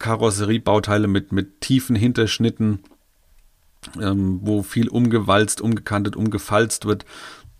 Karosseriebauteile 0.00 1.06
mit, 1.06 1.30
mit 1.30 1.60
tiefen 1.60 1.94
Hinterschnitten 1.94 2.80
ähm, 4.00 4.40
wo 4.42 4.62
viel 4.62 4.88
umgewalzt, 4.88 5.60
umgekantet, 5.60 6.16
umgefalzt 6.16 6.86
wird. 6.86 7.04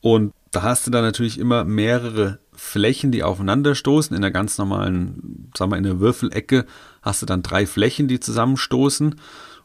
Und 0.00 0.32
da 0.50 0.62
hast 0.62 0.86
du 0.86 0.90
dann 0.90 1.04
natürlich 1.04 1.38
immer 1.38 1.64
mehrere 1.64 2.38
Flächen, 2.52 3.10
die 3.10 3.22
aufeinanderstoßen. 3.22 4.14
In 4.14 4.22
der 4.22 4.30
ganz 4.30 4.58
normalen, 4.58 5.50
sagen 5.56 5.70
wir, 5.70 5.78
in 5.78 5.84
der 5.84 6.00
Würfelecke 6.00 6.66
hast 7.00 7.22
du 7.22 7.26
dann 7.26 7.42
drei 7.42 7.66
Flächen, 7.66 8.08
die 8.08 8.20
zusammenstoßen. 8.20 9.16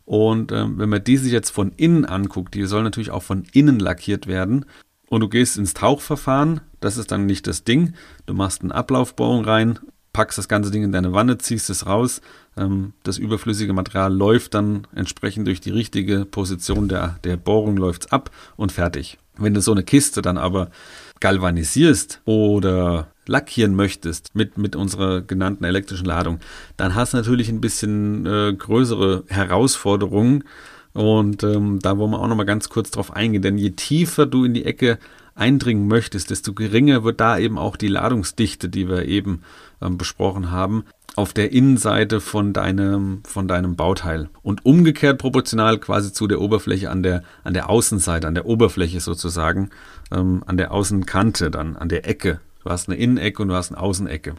Und 0.06 0.52
ähm, 0.54 0.78
wenn 0.78 0.90
man 0.90 1.04
die 1.04 1.18
sich 1.18 1.34
jetzt 1.34 1.50
von 1.50 1.74
innen 1.76 2.06
anguckt, 2.06 2.54
die 2.54 2.66
soll 2.66 2.84
natürlich 2.84 3.12
auch 3.12 3.24
von 3.24 3.46
innen 3.52 3.80
lackiert 3.80 4.26
werden. 4.26 4.66
Und 5.10 5.22
du 5.22 5.30
gehst 5.30 5.58
ins 5.58 5.74
Tauchverfahren, 5.74 6.62
das 6.80 6.98
ist 6.98 7.12
dann 7.12 7.26
nicht 7.26 7.48
das 7.48 7.64
Ding. 7.64 7.94
Du 8.26 8.34
machst 8.34 8.62
eine 8.62 8.74
Ablaufbohrung 8.74 9.44
rein, 9.44 9.80
packst 10.18 10.40
das 10.40 10.48
ganze 10.48 10.72
Ding 10.72 10.82
in 10.82 10.92
deine 10.92 11.14
Wanne, 11.14 11.38
ziehst 11.38 11.70
es 11.70 11.86
raus, 11.86 12.22
ähm, 12.58 12.94
das 13.04 13.20
überflüssige 13.20 13.72
Material 13.72 14.12
läuft 14.12 14.56
dann 14.56 14.88
entsprechend 14.96 15.46
durch 15.46 15.62
die 15.62 15.70
richtige 15.70 16.26
Position 16.26 16.88
der, 16.88 17.20
der 17.24 17.38
Bohrung 17.38 17.78
läuft's 17.78 18.12
ab 18.12 18.32
und 18.56 18.72
fertig. 18.72 19.20
Wenn 19.38 19.54
du 19.54 19.62
so 19.62 19.74
eine 19.74 19.84
Kiste 19.84 20.24
dann 20.24 20.40
aber 20.40 20.72
galvanisierst 21.20 22.22
oder 22.26 23.10
lackieren 23.28 23.76
möchtest 23.76 24.34
mit, 24.34 24.58
mit 24.58 24.76
unserer 24.76 25.22
genannten 25.22 25.66
elektrischen 25.66 26.08
Ladung, 26.08 26.40
dann 26.78 26.96
hast 26.96 27.14
du 27.14 27.18
natürlich 27.18 27.50
ein 27.50 27.62
bisschen 27.62 28.26
äh, 28.26 28.54
größere 28.58 29.24
Herausforderungen. 29.28 30.46
Und 30.94 31.44
ähm, 31.44 31.78
da 31.80 32.00
wollen 32.00 32.10
wir 32.10 32.20
auch 32.20 32.28
nochmal 32.28 32.48
ganz 32.48 32.70
kurz 32.70 32.90
drauf 32.90 33.16
eingehen, 33.16 33.44
denn 33.44 33.60
je 33.60 33.70
tiefer 33.70 34.26
du 34.26 34.46
in 34.46 34.56
die 34.56 34.66
Ecke 34.66 34.98
eindringen 35.38 35.88
möchtest, 35.88 36.30
desto 36.30 36.54
geringer 36.54 37.04
wird 37.04 37.20
da 37.20 37.38
eben 37.38 37.58
auch 37.58 37.76
die 37.76 37.88
Ladungsdichte, 37.88 38.70
die 38.70 38.90
wir 38.90 39.06
eben 39.06 39.42
ähm, 39.82 39.98
besprochen 39.98 40.52
haben, 40.52 40.86
auf 41.16 41.34
der 41.34 41.52
Innenseite 41.52 42.22
von 42.22 42.54
deinem, 42.54 43.24
von 43.26 43.48
deinem 43.48 43.76
Bauteil. 43.76 44.30
Und 44.44 44.66
umgekehrt 44.66 45.18
proportional 45.18 45.80
quasi 45.80 46.14
zu 46.14 46.28
der 46.28 46.42
Oberfläche 46.42 46.92
an 46.92 47.02
der, 47.02 47.24
an 47.44 47.54
der 47.54 47.70
Außenseite, 47.70 48.28
an 48.28 48.36
der 48.36 48.46
Oberfläche 48.46 49.00
sozusagen, 49.00 49.72
ähm, 50.12 50.44
an 50.46 50.58
der 50.58 50.72
Außenkante 50.72 51.50
dann, 51.50 51.76
an 51.76 51.90
der 51.90 52.08
Ecke. 52.08 52.40
Du 52.64 52.70
hast 52.70 52.88
eine 52.88 52.98
Innenecke 52.98 53.42
und 53.42 53.48
du 53.48 53.56
hast 53.56 53.72
eine 53.72 53.82
Außenecke. 53.82 54.36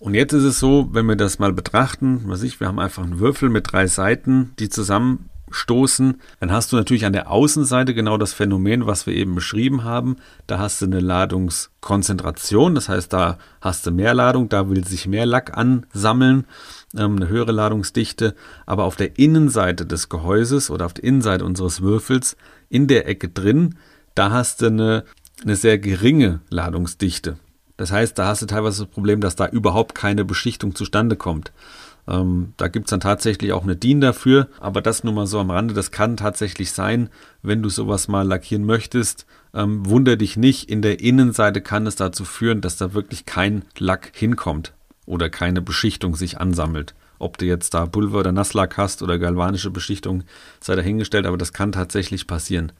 Und 0.00 0.14
jetzt 0.14 0.32
ist 0.32 0.44
es 0.44 0.58
so, 0.60 0.88
wenn 0.92 1.06
wir 1.06 1.16
das 1.16 1.38
mal 1.38 1.52
betrachten, 1.52 2.22
was 2.26 2.42
ich, 2.42 2.60
wir 2.60 2.68
haben 2.68 2.78
einfach 2.78 3.02
einen 3.02 3.18
Würfel 3.18 3.48
mit 3.48 3.72
drei 3.72 3.86
Seiten, 3.86 4.52
die 4.58 4.68
zusammen 4.68 5.28
stoßen, 5.50 6.20
dann 6.40 6.52
hast 6.52 6.72
du 6.72 6.76
natürlich 6.76 7.04
an 7.04 7.12
der 7.12 7.30
Außenseite 7.30 7.94
genau 7.94 8.18
das 8.18 8.32
Phänomen, 8.32 8.86
was 8.86 9.06
wir 9.06 9.14
eben 9.14 9.34
beschrieben 9.34 9.84
haben. 9.84 10.16
Da 10.46 10.58
hast 10.58 10.80
du 10.80 10.86
eine 10.86 11.00
Ladungskonzentration, 11.00 12.74
das 12.74 12.88
heißt, 12.88 13.12
da 13.12 13.38
hast 13.60 13.86
du 13.86 13.90
mehr 13.90 14.14
Ladung, 14.14 14.48
da 14.48 14.70
will 14.70 14.86
sich 14.86 15.06
mehr 15.06 15.26
Lack 15.26 15.56
ansammeln, 15.56 16.46
ähm, 16.96 17.16
eine 17.16 17.28
höhere 17.28 17.52
Ladungsdichte. 17.52 18.34
Aber 18.66 18.84
auf 18.84 18.96
der 18.96 19.18
Innenseite 19.18 19.86
des 19.86 20.08
Gehäuses 20.08 20.70
oder 20.70 20.86
auf 20.86 20.94
der 20.94 21.04
Innenseite 21.04 21.44
unseres 21.44 21.80
Würfels, 21.80 22.36
in 22.68 22.86
der 22.86 23.08
Ecke 23.08 23.28
drin, 23.28 23.76
da 24.14 24.30
hast 24.30 24.62
du 24.62 24.66
eine, 24.66 25.04
eine 25.42 25.56
sehr 25.56 25.78
geringe 25.78 26.40
Ladungsdichte. 26.50 27.38
Das 27.78 27.92
heißt, 27.92 28.18
da 28.18 28.26
hast 28.26 28.42
du 28.42 28.46
teilweise 28.46 28.82
das 28.84 28.92
Problem, 28.92 29.20
dass 29.20 29.36
da 29.36 29.46
überhaupt 29.46 29.94
keine 29.94 30.24
Beschichtung 30.24 30.74
zustande 30.74 31.16
kommt. 31.16 31.52
Ähm, 32.08 32.54
da 32.56 32.68
gibt's 32.68 32.90
dann 32.90 33.00
tatsächlich 33.00 33.52
auch 33.52 33.64
eine 33.64 33.76
DIN 33.76 34.00
dafür, 34.00 34.48
aber 34.60 34.80
das 34.80 35.04
nur 35.04 35.12
mal 35.12 35.26
so 35.26 35.38
am 35.38 35.50
Rande, 35.50 35.74
das 35.74 35.90
kann 35.90 36.16
tatsächlich 36.16 36.72
sein, 36.72 37.10
wenn 37.42 37.62
du 37.62 37.68
sowas 37.68 38.08
mal 38.08 38.26
lackieren 38.26 38.64
möchtest. 38.64 39.26
Ähm, 39.52 39.88
wunder 39.88 40.16
dich 40.16 40.36
nicht, 40.36 40.70
in 40.70 40.80
der 40.80 41.00
Innenseite 41.00 41.60
kann 41.60 41.86
es 41.86 41.96
dazu 41.96 42.24
führen, 42.24 42.62
dass 42.62 42.78
da 42.78 42.94
wirklich 42.94 43.26
kein 43.26 43.62
Lack 43.78 44.12
hinkommt 44.14 44.72
oder 45.04 45.28
keine 45.28 45.60
Beschichtung 45.60 46.16
sich 46.16 46.40
ansammelt. 46.40 46.94
Ob 47.18 47.36
du 47.36 47.44
jetzt 47.44 47.74
da 47.74 47.84
Pulver 47.84 48.20
oder 48.20 48.32
Nasslack 48.32 48.78
hast 48.78 49.02
oder 49.02 49.18
galvanische 49.18 49.70
Beschichtung, 49.70 50.22
sei 50.60 50.76
dahingestellt, 50.76 51.26
aber 51.26 51.36
das 51.36 51.52
kann 51.52 51.72
tatsächlich 51.72 52.26
passieren. 52.26 52.72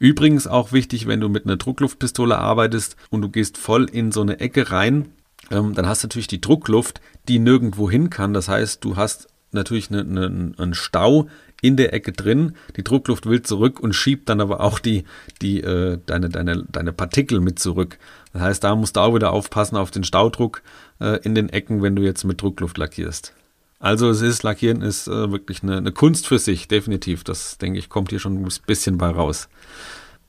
Übrigens 0.00 0.46
auch 0.46 0.72
wichtig, 0.72 1.06
wenn 1.06 1.20
du 1.20 1.28
mit 1.28 1.44
einer 1.44 1.56
Druckluftpistole 1.56 2.38
arbeitest 2.38 2.96
und 3.10 3.22
du 3.22 3.28
gehst 3.28 3.58
voll 3.58 3.84
in 3.84 4.10
so 4.10 4.20
eine 4.22 4.40
Ecke 4.40 4.70
rein, 4.70 5.10
ähm, 5.50 5.74
dann 5.74 5.86
hast 5.86 6.02
du 6.02 6.06
natürlich 6.06 6.26
die 6.28 6.40
Druckluft, 6.40 7.00
die 7.28 7.38
nirgendwo 7.38 7.90
hin 7.90 8.10
kann. 8.10 8.34
Das 8.34 8.48
heißt, 8.48 8.84
du 8.84 8.96
hast 8.96 9.28
natürlich 9.52 9.90
eine, 9.90 10.00
eine, 10.00 10.52
einen 10.56 10.74
Stau 10.74 11.28
in 11.60 11.76
der 11.76 11.92
Ecke 11.92 12.12
drin. 12.12 12.54
Die 12.76 12.84
Druckluft 12.84 13.26
will 13.26 13.42
zurück 13.42 13.80
und 13.80 13.94
schiebt 13.94 14.28
dann 14.28 14.40
aber 14.40 14.60
auch 14.60 14.78
die, 14.78 15.04
die, 15.42 15.60
äh, 15.60 15.98
deine, 16.06 16.28
deine, 16.28 16.64
deine 16.70 16.92
Partikel 16.92 17.40
mit 17.40 17.58
zurück. 17.58 17.98
Das 18.32 18.42
heißt, 18.42 18.64
da 18.64 18.74
musst 18.74 18.96
du 18.96 19.00
auch 19.00 19.14
wieder 19.14 19.32
aufpassen 19.32 19.76
auf 19.76 19.90
den 19.90 20.04
Staudruck 20.04 20.62
äh, 21.00 21.20
in 21.22 21.34
den 21.34 21.48
Ecken, 21.48 21.82
wenn 21.82 21.96
du 21.96 22.02
jetzt 22.02 22.24
mit 22.24 22.40
Druckluft 22.40 22.78
lackierst. 22.78 23.34
Also 23.80 24.10
es 24.10 24.22
ist, 24.22 24.42
Lackieren 24.42 24.82
ist 24.82 25.06
äh, 25.06 25.30
wirklich 25.30 25.62
eine, 25.62 25.76
eine 25.76 25.92
Kunst 25.92 26.26
für 26.26 26.38
sich, 26.38 26.66
definitiv. 26.66 27.22
Das, 27.22 27.58
denke 27.58 27.78
ich, 27.78 27.88
kommt 27.88 28.10
hier 28.10 28.18
schon 28.18 28.42
ein 28.42 28.48
bisschen 28.66 28.98
bei 28.98 29.08
raus. 29.08 29.48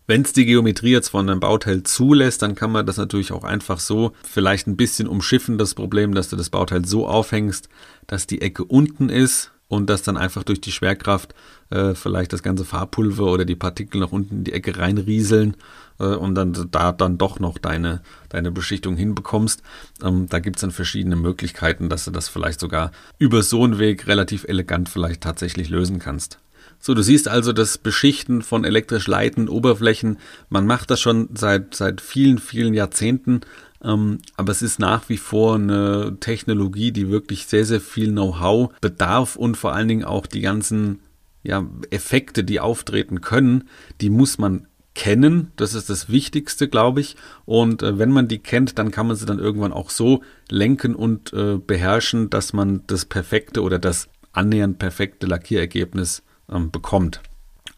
Wenn 0.09 0.23
es 0.23 0.33
die 0.33 0.47
Geometrie 0.47 0.89
jetzt 0.89 1.09
von 1.09 1.29
einem 1.29 1.39
Bauteil 1.39 1.83
zulässt, 1.83 2.41
dann 2.41 2.55
kann 2.55 2.71
man 2.71 2.83
das 2.83 2.97
natürlich 2.97 3.31
auch 3.31 3.43
einfach 3.43 3.79
so 3.79 4.13
vielleicht 4.23 4.65
ein 4.65 4.75
bisschen 4.75 5.07
umschiffen, 5.07 5.59
das 5.59 5.75
Problem, 5.75 6.15
dass 6.15 6.29
du 6.29 6.35
das 6.35 6.49
Bauteil 6.49 6.83
so 6.83 7.07
aufhängst, 7.07 7.69
dass 8.07 8.25
die 8.25 8.41
Ecke 8.41 8.63
unten 8.63 9.09
ist 9.09 9.51
und 9.67 9.87
dass 9.87 10.01
dann 10.01 10.17
einfach 10.17 10.41
durch 10.43 10.61
die 10.61 10.71
Schwerkraft 10.71 11.35
äh, 11.69 11.93
vielleicht 11.93 12.33
das 12.33 12.41
ganze 12.41 12.65
Farbpulver 12.65 13.25
oder 13.25 13.45
die 13.45 13.55
Partikel 13.55 14.01
nach 14.01 14.11
unten 14.11 14.37
in 14.37 14.43
die 14.45 14.53
Ecke 14.53 14.79
reinrieseln 14.79 15.55
äh, 15.99 16.05
und 16.05 16.33
dann 16.33 16.53
da 16.71 16.91
dann 16.91 17.19
doch 17.19 17.39
noch 17.39 17.59
deine, 17.59 18.01
deine 18.29 18.49
Beschichtung 18.49 18.97
hinbekommst. 18.97 19.61
Ähm, 20.03 20.25
da 20.27 20.39
gibt's 20.39 20.61
dann 20.61 20.71
verschiedene 20.71 21.17
Möglichkeiten, 21.17 21.87
dass 21.87 22.05
du 22.05 22.09
das 22.09 22.29
vielleicht 22.29 22.61
sogar 22.61 22.89
über 23.19 23.43
so 23.43 23.63
einen 23.63 23.77
Weg 23.77 24.07
relativ 24.07 24.43
elegant 24.45 24.89
vielleicht 24.89 25.21
tatsächlich 25.21 25.69
lösen 25.69 25.99
kannst. 25.99 26.39
So, 26.79 26.93
du 26.93 27.03
siehst 27.03 27.27
also 27.27 27.51
das 27.51 27.77
Beschichten 27.77 28.41
von 28.41 28.63
elektrisch 28.63 29.07
leitenden 29.07 29.49
Oberflächen. 29.49 30.17
Man 30.49 30.65
macht 30.65 30.89
das 30.89 31.01
schon 31.01 31.29
seit, 31.35 31.75
seit 31.75 31.99
vielen, 31.99 32.37
vielen 32.37 32.73
Jahrzehnten. 32.73 33.41
Ähm, 33.83 34.19
aber 34.37 34.51
es 34.51 34.61
ist 34.61 34.79
nach 34.79 35.09
wie 35.09 35.17
vor 35.17 35.55
eine 35.55 36.17
Technologie, 36.19 36.91
die 36.91 37.09
wirklich 37.09 37.47
sehr, 37.47 37.65
sehr 37.65 37.81
viel 37.81 38.11
Know-how 38.11 38.71
bedarf 38.81 39.35
und 39.35 39.55
vor 39.55 39.73
allen 39.73 39.87
Dingen 39.87 40.05
auch 40.05 40.25
die 40.25 40.41
ganzen 40.41 40.99
ja, 41.43 41.65
Effekte, 41.89 42.43
die 42.43 42.59
auftreten 42.59 43.21
können, 43.21 43.65
die 44.01 44.09
muss 44.09 44.37
man 44.37 44.67
kennen. 44.95 45.51
Das 45.55 45.73
ist 45.73 45.89
das 45.89 46.09
Wichtigste, 46.09 46.67
glaube 46.67 46.99
ich. 47.01 47.15
Und 47.45 47.83
äh, 47.83 47.97
wenn 47.97 48.11
man 48.11 48.27
die 48.27 48.39
kennt, 48.39 48.77
dann 48.79 48.91
kann 48.91 49.07
man 49.07 49.15
sie 49.15 49.25
dann 49.25 49.39
irgendwann 49.39 49.71
auch 49.73 49.89
so 49.89 50.23
lenken 50.49 50.95
und 50.95 51.33
äh, 51.33 51.57
beherrschen, 51.57 52.29
dass 52.29 52.53
man 52.53 52.83
das 52.87 53.05
perfekte 53.05 53.61
oder 53.61 53.79
das 53.79 54.09
annähernd 54.33 54.79
perfekte 54.79 55.27
Lackierergebnis 55.27 56.23
ähm, 56.51 56.71
bekommt. 56.71 57.21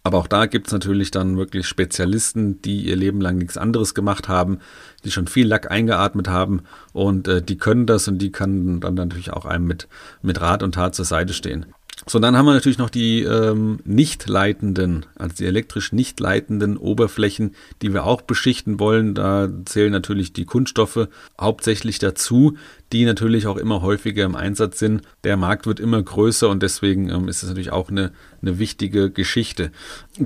Aber 0.04 0.18
auch 0.18 0.28
da 0.28 0.48
gibt 0.48 0.68
es 0.68 0.74
natürlich 0.74 1.12
dann 1.12 1.38
wirklich 1.38 1.68
Spezialisten, 1.68 2.62
die 2.64 2.88
ihr 2.88 2.96
Leben 2.96 3.22
lang 3.22 3.38
nichts 3.38 3.58
anderes 3.58 3.94
gemacht 3.94 4.28
haben, 4.28 4.60
die 5.04 5.12
schon 5.12 5.28
viel 5.28 5.48
Lack 5.48 5.70
eingeatmet 5.70 6.28
haben 6.28 6.62
und 6.92 7.28
äh, 7.28 7.42
die 7.42 7.58
können 7.58 7.86
das 7.86 8.08
und 8.08 8.18
die 8.18 8.32
können 8.32 8.80
dann 8.80 8.96
natürlich 8.96 9.32
auch 9.32 9.46
einem 9.46 9.68
mit, 9.68 9.88
mit 10.24 10.42
Rat 10.42 10.64
und 10.64 10.74
Tat 10.74 10.96
zur 10.96 11.06
Seite 11.06 11.34
stehen. 11.34 11.68
So, 12.08 12.18
dann 12.18 12.36
haben 12.36 12.46
wir 12.46 12.54
natürlich 12.54 12.80
noch 12.80 12.90
die 12.90 13.22
ähm, 13.22 13.80
nicht 13.86 14.28
leitenden, 14.28 15.06
also 15.16 15.36
die 15.36 15.46
elektrisch 15.46 15.94
nicht 15.94 16.20
leitenden 16.20 16.78
Oberflächen, 16.78 17.54
die 17.84 17.94
wir 17.94 18.06
auch 18.06 18.24
beschichten 18.24 18.80
wollen. 18.80 19.14
Da 19.14 19.50
zählen 19.66 19.92
natürlich 19.92 20.34
die 20.34 20.46
Kunststoffe 20.46 21.10
hauptsächlich 21.40 22.00
dazu, 22.00 22.58
die 22.92 23.06
natürlich 23.06 23.48
auch 23.48 23.58
immer 23.58 23.82
häufiger 23.82 24.26
im 24.26 24.36
Einsatz 24.36 24.80
sind. 24.80 25.02
Der 25.24 25.38
Markt 25.38 25.66
wird 25.66 25.80
immer 25.80 26.02
größer 26.02 26.50
und 26.50 26.62
deswegen 26.62 27.10
ähm, 27.10 27.28
ist 27.30 27.42
es 27.42 27.50
natürlich 27.50 27.72
auch 27.72 27.90
eine, 27.90 28.12
eine 28.42 28.60
wichtige 28.60 29.10
Geschichte. 29.12 29.72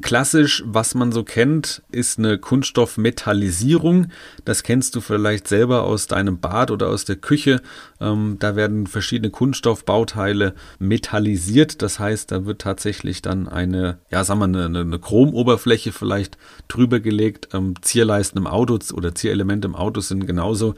Klassisch, 0.02 0.64
was 0.66 0.96
man 0.96 1.12
so 1.12 1.24
kennt, 1.24 1.84
ist 1.92 2.18
eine 2.18 2.40
Kunststoffmetallisierung. 2.40 4.08
Das 4.46 4.64
kennst 4.64 4.96
du 4.96 5.02
vielleicht 5.02 5.48
selber 5.48 5.84
aus 5.84 6.08
deinem 6.08 6.40
Bad 6.40 6.72
oder 6.72 6.90
aus 6.90 7.06
der 7.06 7.18
Küche. 7.18 7.62
Ähm, 8.02 8.38
da 8.40 8.56
werden 8.56 8.88
verschiedene 8.88 9.30
Kunststoffbauteile 9.30 10.56
metallisiert. 10.80 11.84
Das 11.84 12.00
heißt, 12.00 12.32
da 12.32 12.46
wird 12.46 12.62
tatsächlich 12.62 13.22
dann 13.22 13.48
eine, 13.48 14.00
ja, 14.10 14.24
sagen 14.24 14.40
wir, 14.40 14.46
eine, 14.46 14.80
eine 14.80 15.00
Chromoberfläche 15.00 15.92
vielleicht 15.92 16.38
drüber 16.68 17.00
gelegt. 17.00 17.50
Ähm, 17.54 17.76
Zierleisten 17.82 18.40
im 18.40 18.48
Auto 18.48 18.80
oder 18.94 19.14
Zierelemente 19.14 19.68
im 19.68 19.76
Auto 19.76 20.02
sind 20.02 20.26
genauso. 20.26 20.74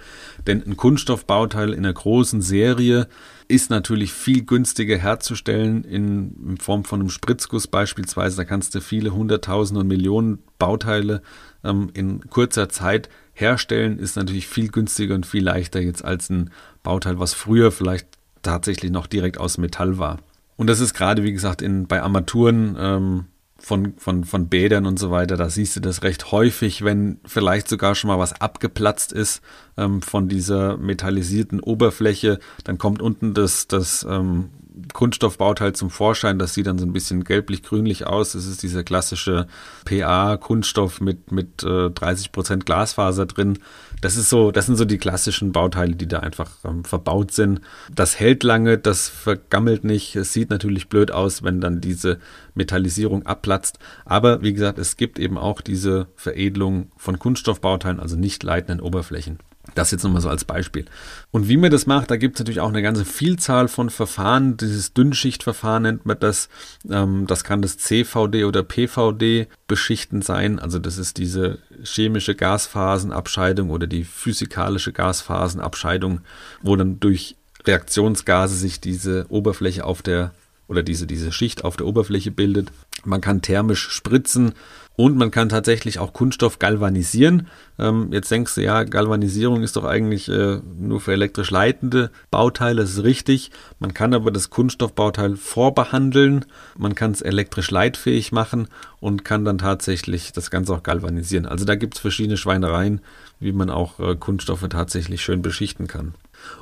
Denn 0.46 0.64
ein 0.66 0.76
Kunststoffbauteil 0.76 1.77
in 1.78 1.86
einer 1.86 1.94
großen 1.94 2.42
Serie 2.42 3.08
ist 3.48 3.70
natürlich 3.70 4.12
viel 4.12 4.44
günstiger 4.44 4.98
herzustellen 4.98 5.84
in, 5.84 6.36
in 6.50 6.58
Form 6.58 6.84
von 6.84 7.00
einem 7.00 7.10
Spritzguss 7.10 7.68
beispielsweise. 7.68 8.38
Da 8.38 8.44
kannst 8.44 8.76
du 8.76 8.82
viele 8.82 9.14
hunderttausende 9.14 9.82
und 9.82 9.88
Millionen 9.88 10.40
Bauteile 10.60 11.22
ähm, 11.64 11.90
in 11.94 12.30
kurzer 12.30 12.68
Zeit 12.68 13.10
herstellen. 13.34 14.00
Ist 14.00 14.18
natürlich 14.18 14.48
viel 14.48 14.70
günstiger 14.70 15.16
und 15.16 15.26
viel 15.26 15.44
leichter 15.44 15.80
jetzt 15.80 16.04
als 16.04 16.30
ein 16.30 16.50
Bauteil, 16.84 17.20
was 17.20 17.34
früher 17.34 17.72
vielleicht 17.72 18.08
tatsächlich 18.42 18.92
noch 18.92 19.08
direkt 19.08 19.40
aus 19.40 19.58
Metall 19.58 19.98
war. 19.98 20.20
Und 20.58 20.68
das 20.68 20.80
ist 20.80 20.94
gerade, 20.94 21.24
wie 21.24 21.34
gesagt, 21.34 21.62
in, 21.62 21.88
bei 21.88 22.02
Armaturen 22.02 22.76
ähm, 22.78 23.26
von, 23.68 23.96
von, 23.98 24.24
von 24.24 24.48
Bädern 24.48 24.86
und 24.86 24.98
so 24.98 25.12
weiter, 25.12 25.36
da 25.36 25.50
siehst 25.50 25.76
du 25.76 25.82
das 25.82 26.02
recht 26.02 26.32
häufig, 26.32 26.86
wenn 26.86 27.20
vielleicht 27.26 27.68
sogar 27.68 27.96
schon 27.96 28.08
mal 28.08 28.18
was 28.18 28.40
abgeplatzt 28.40 29.12
ist 29.12 29.42
ähm, 29.76 30.02
von 30.02 30.30
dieser 30.30 30.78
metallisierten 30.78 31.60
Oberfläche, 31.60 32.40
dann 32.64 32.78
kommt 32.78 33.02
unten 33.02 33.34
das, 33.34 33.68
das 33.68 34.08
ähm, 34.10 34.52
Kunststoffbauteil 34.94 35.74
zum 35.74 35.90
Vorschein. 35.90 36.40
Das 36.40 36.54
sieht 36.54 36.68
dann 36.68 36.78
so 36.78 36.86
ein 36.86 36.94
bisschen 36.94 37.24
gelblich-grünlich 37.24 38.08
aus. 38.08 38.34
Das 38.34 38.46
ist 38.46 38.64
dieser 38.64 38.84
klassische 38.84 39.48
PA-Kunststoff 39.86 41.02
mit, 41.02 41.32
mit 41.32 41.64
äh, 41.64 41.88
30% 41.88 42.66
Glasfaser 42.66 43.26
drin. 43.26 43.60
Das 44.02 44.16
ist 44.16 44.30
so, 44.30 44.52
das 44.52 44.68
sind 44.68 44.76
so 44.76 44.86
die 44.86 44.98
klassischen 44.98 45.52
Bauteile, 45.52 45.96
die 45.96 46.08
da 46.08 46.20
einfach 46.20 46.52
ähm, 46.66 46.84
verbaut 46.84 47.32
sind. 47.32 47.62
Das 47.94 48.20
hält 48.20 48.44
lange, 48.44 48.78
das 48.78 49.10
vergammelt 49.10 49.84
nicht. 49.84 50.16
Es 50.16 50.34
sieht 50.34 50.50
natürlich 50.50 50.90
blöd 50.90 51.12
aus, 51.12 51.44
wenn 51.44 51.62
dann 51.62 51.82
diese 51.82 52.20
Metallisierung 52.54 53.26
abplatzt. 53.26 53.80
Aber 54.06 54.42
wie 54.42 54.54
gesagt, 54.54 54.78
es 54.78 54.98
gibt 54.98 55.20
eben 55.20 55.38
auch 55.38 55.62
diese 55.62 56.08
Veredelung 56.16 56.92
von 56.98 57.20
Kunststoffbauteilen, 57.20 58.00
also 58.00 58.16
nicht 58.16 58.44
leitenden 58.44 58.82
Oberflächen. 58.82 59.40
Das 59.76 59.92
jetzt 59.92 60.04
nochmal 60.04 60.22
so 60.22 60.30
als 60.30 60.46
Beispiel. 60.46 60.86
Und 61.32 61.50
wie 61.50 61.58
man 61.58 61.72
das 61.72 61.86
macht, 61.86 62.10
da 62.10 62.18
gibt 62.18 62.36
es 62.36 62.40
natürlich 62.40 62.62
auch 62.62 62.70
eine 62.70 62.82
ganze 62.82 63.06
Vielzahl 63.06 63.68
von 63.68 63.90
Verfahren. 63.90 64.58
Dieses 64.58 64.94
Dünnschichtverfahren 64.94 65.84
nennt 65.84 66.06
man 66.06 66.20
das. 66.20 66.50
Ähm, 66.90 67.28
das 67.28 67.44
kann 67.44 67.62
das 67.62 67.78
CVD 67.78 68.46
oder 68.46 68.64
PVD 68.64 69.48
beschichten 69.68 70.22
sein. 70.22 70.60
Also 70.60 70.80
das 70.80 70.98
ist 70.98 71.18
diese 71.18 71.60
chemische 71.84 72.36
Gasphasenabscheidung 72.36 73.70
oder 73.70 73.88
die 73.88 74.04
physikalische 74.04 74.94
Gasphasenabscheidung, 74.94 76.22
wo 76.62 76.76
dann 76.76 77.00
durch 77.00 77.36
Reaktionsgase 77.66 78.56
sich 78.56 78.80
diese 78.80 79.26
Oberfläche 79.30 79.84
auf 79.84 80.02
der 80.02 80.32
oder 80.68 80.84
diese, 80.84 81.08
diese 81.08 81.32
Schicht 81.32 81.64
auf 81.64 81.78
der 81.78 81.88
Oberfläche 81.88 82.32
bildet. 82.32 82.72
Man 83.06 83.22
kann 83.22 83.42
thermisch 83.42 83.90
spritzen 83.90 84.54
und 84.98 85.16
man 85.16 85.30
kann 85.30 85.48
tatsächlich 85.48 86.00
auch 86.00 86.12
Kunststoff 86.12 86.58
galvanisieren. 86.58 87.48
Ähm, 87.78 88.10
jetzt 88.12 88.32
denkst 88.32 88.56
du, 88.56 88.64
ja, 88.64 88.84
Galvanisierung 88.84 89.62
ist 89.62 89.76
doch 89.76 89.84
eigentlich 89.84 90.28
äh, 90.28 90.60
nur 90.80 91.00
für 91.00 91.14
elektrisch 91.14 91.52
leitende 91.52 92.10
Bauteile, 92.32 92.82
das 92.82 92.94
ist 92.94 93.04
richtig. 93.04 93.52
Man 93.78 93.94
kann 93.94 94.16
aber 94.16 94.32
das 94.32 94.50
Kunststoffbauteil 94.50 95.36
vorbehandeln, 95.36 96.46
man 96.78 96.96
kann 96.96 97.12
es 97.12 97.22
elektrisch 97.22 97.70
leitfähig 97.70 98.32
machen 98.32 98.68
und 99.00 99.24
kann 99.24 99.46
dann 99.46 99.60
tatsächlich 99.60 100.34
das 100.34 100.50
Ganze 100.50 100.74
auch 100.74 100.82
galvanisieren. 100.82 101.46
Also 101.46 101.64
da 101.64 101.76
gibt 101.76 101.94
es 101.94 102.00
verschiedene 102.02 102.38
Schweinereien, 102.38 103.02
wie 103.40 103.52
man 103.52 103.70
auch 103.70 104.00
äh, 104.00 104.16
Kunststoffe 104.16 104.68
tatsächlich 104.68 105.22
schön 105.22 105.44
beschichten 105.44 105.86
kann. 105.86 106.16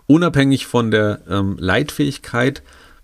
Unabhängig 0.08 0.68
von 0.68 0.92
der 0.92 1.22
ähm, 1.30 1.56
Leitfähigkeit, 1.58 2.64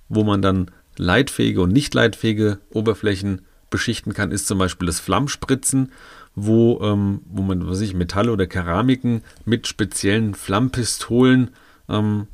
wo 0.10 0.26
man 0.26 0.42
dann 0.42 0.72
leitfähige 1.02 1.62
und 1.62 1.74
nicht 1.74 1.94
leitfähige 1.94 2.60
Oberflächen 2.70 3.42
beschichten 3.72 4.14
kann, 4.14 4.32
ist 4.32 4.48
zum 4.48 4.60
Beispiel 4.60 4.86
das 4.86 5.00
Flammspritzen, 5.00 5.92
wo, 6.36 6.80
ähm, 6.84 7.22
wo 7.26 7.42
man, 7.42 7.68
was 7.68 7.82
ich, 7.82 7.96
Metalle 7.96 8.32
oder 8.32 8.46
Keramiken 8.46 9.24
mit 9.44 9.66
speziellen 9.68 10.36
Flammpistolen 10.36 11.50
ähm, 11.90 12.28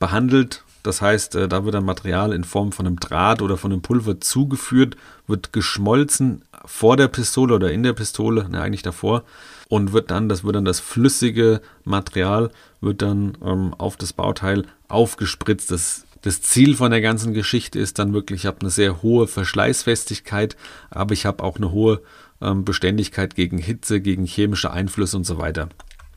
behandelt. 0.00 0.64
Das 0.82 1.00
heißt, 1.00 1.36
äh, 1.36 1.48
da 1.48 1.64
wird 1.64 1.76
ein 1.76 1.84
Material 1.84 2.32
in 2.32 2.44
Form 2.44 2.72
von 2.72 2.86
einem 2.86 2.98
Draht 2.98 3.42
oder 3.42 3.56
von 3.56 3.72
einem 3.72 3.82
Pulver 3.82 4.20
zugeführt, 4.20 4.96
wird 5.26 5.52
geschmolzen 5.52 6.42
vor 6.64 6.96
der 6.96 7.08
Pistole 7.08 7.54
oder 7.54 7.70
in 7.70 7.84
der 7.84 7.92
Pistole, 7.92 8.48
ne, 8.48 8.60
eigentlich 8.60 8.82
davor, 8.82 9.22
und 9.68 9.92
wird 9.92 10.10
dann, 10.10 10.28
das 10.28 10.42
wird 10.42 10.56
dann 10.56 10.64
das 10.64 10.80
flüssige 10.80 11.60
Material, 11.84 12.50
wird 12.80 13.02
dann 13.02 13.38
ähm, 13.44 13.74
auf 13.74 13.96
das 13.96 14.12
Bauteil 14.12 14.64
aufgespritzt. 14.88 15.70
Das 15.70 16.04
das 16.22 16.42
Ziel 16.42 16.76
von 16.76 16.90
der 16.90 17.00
ganzen 17.00 17.34
Geschichte 17.34 17.78
ist 17.78 17.98
dann 17.98 18.12
wirklich, 18.12 18.40
ich 18.40 18.46
habe 18.46 18.60
eine 18.60 18.70
sehr 18.70 19.02
hohe 19.02 19.26
Verschleißfestigkeit, 19.26 20.56
aber 20.90 21.14
ich 21.14 21.26
habe 21.26 21.42
auch 21.42 21.56
eine 21.56 21.70
hohe 21.70 22.02
ähm, 22.40 22.64
Beständigkeit 22.64 23.34
gegen 23.34 23.58
Hitze, 23.58 24.00
gegen 24.00 24.24
chemische 24.24 24.70
Einflüsse 24.70 25.16
und 25.16 25.24
so 25.24 25.38
weiter. 25.38 25.68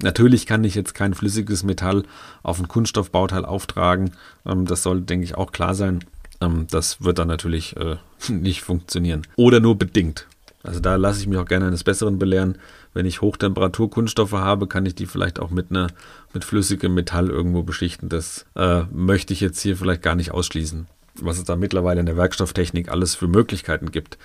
Natürlich 0.02 0.46
kann 0.46 0.64
ich 0.64 0.76
jetzt 0.76 0.94
kein 0.96 1.14
flüssiges 1.14 1.64
Metall 1.64 2.04
auf 2.44 2.60
ein 2.60 2.68
Kunststoffbauteil 2.68 3.46
auftragen. 3.46 4.12
Ähm, 4.46 4.66
das 4.66 4.84
soll, 4.84 5.02
denke 5.02 5.26
ich, 5.26 5.36
auch 5.36 5.52
klar 5.52 5.76
sein. 5.76 6.04
Ähm, 6.42 6.68
das 6.70 7.04
wird 7.04 7.20
dann 7.20 7.28
natürlich 7.28 7.76
äh, 7.78 7.98
nicht 8.30 8.62
funktionieren. 8.62 9.28
Oder 9.36 9.60
nur 9.60 9.78
bedingt. 9.78 10.28
Also 10.64 10.80
da 10.80 10.96
lasse 10.96 11.22
ich 11.22 11.28
mich 11.28 11.38
auch 11.38 11.46
gerne 11.46 11.68
eines 11.68 11.84
Besseren 11.84 12.20
belehren. 12.20 12.58
Wenn 12.94 13.06
ich 13.06 13.22
Hochtemperatur-Kunststoffe 13.22 14.34
habe, 14.34 14.68
kann 14.68 14.86
ich 14.86 14.96
die 14.96 15.06
vielleicht 15.06 15.40
auch 15.40 15.50
mit 15.50 15.68
einer 15.70 15.88
mit 16.34 16.44
flüssigem 16.44 16.94
Metall 16.94 17.30
irgendwo 17.30 17.64
beschichten. 17.64 18.10
Das 18.10 18.46
äh, 18.56 18.84
möchte 18.92 19.34
ich 19.34 19.42
jetzt 19.42 19.62
hier 19.62 19.78
vielleicht 19.78 20.02
gar 20.02 20.16
nicht 20.16 20.32
ausschließen. 20.32 20.88
Was 21.16 21.38
es 21.38 21.44
da 21.44 21.56
mittlerweile 21.56 22.00
in 22.00 22.06
der 22.06 22.16
Werkstofftechnik 22.16 22.90
alles 22.90 23.16
für 23.16 23.28
Möglichkeiten 23.28 23.92
gibt. 23.92 24.18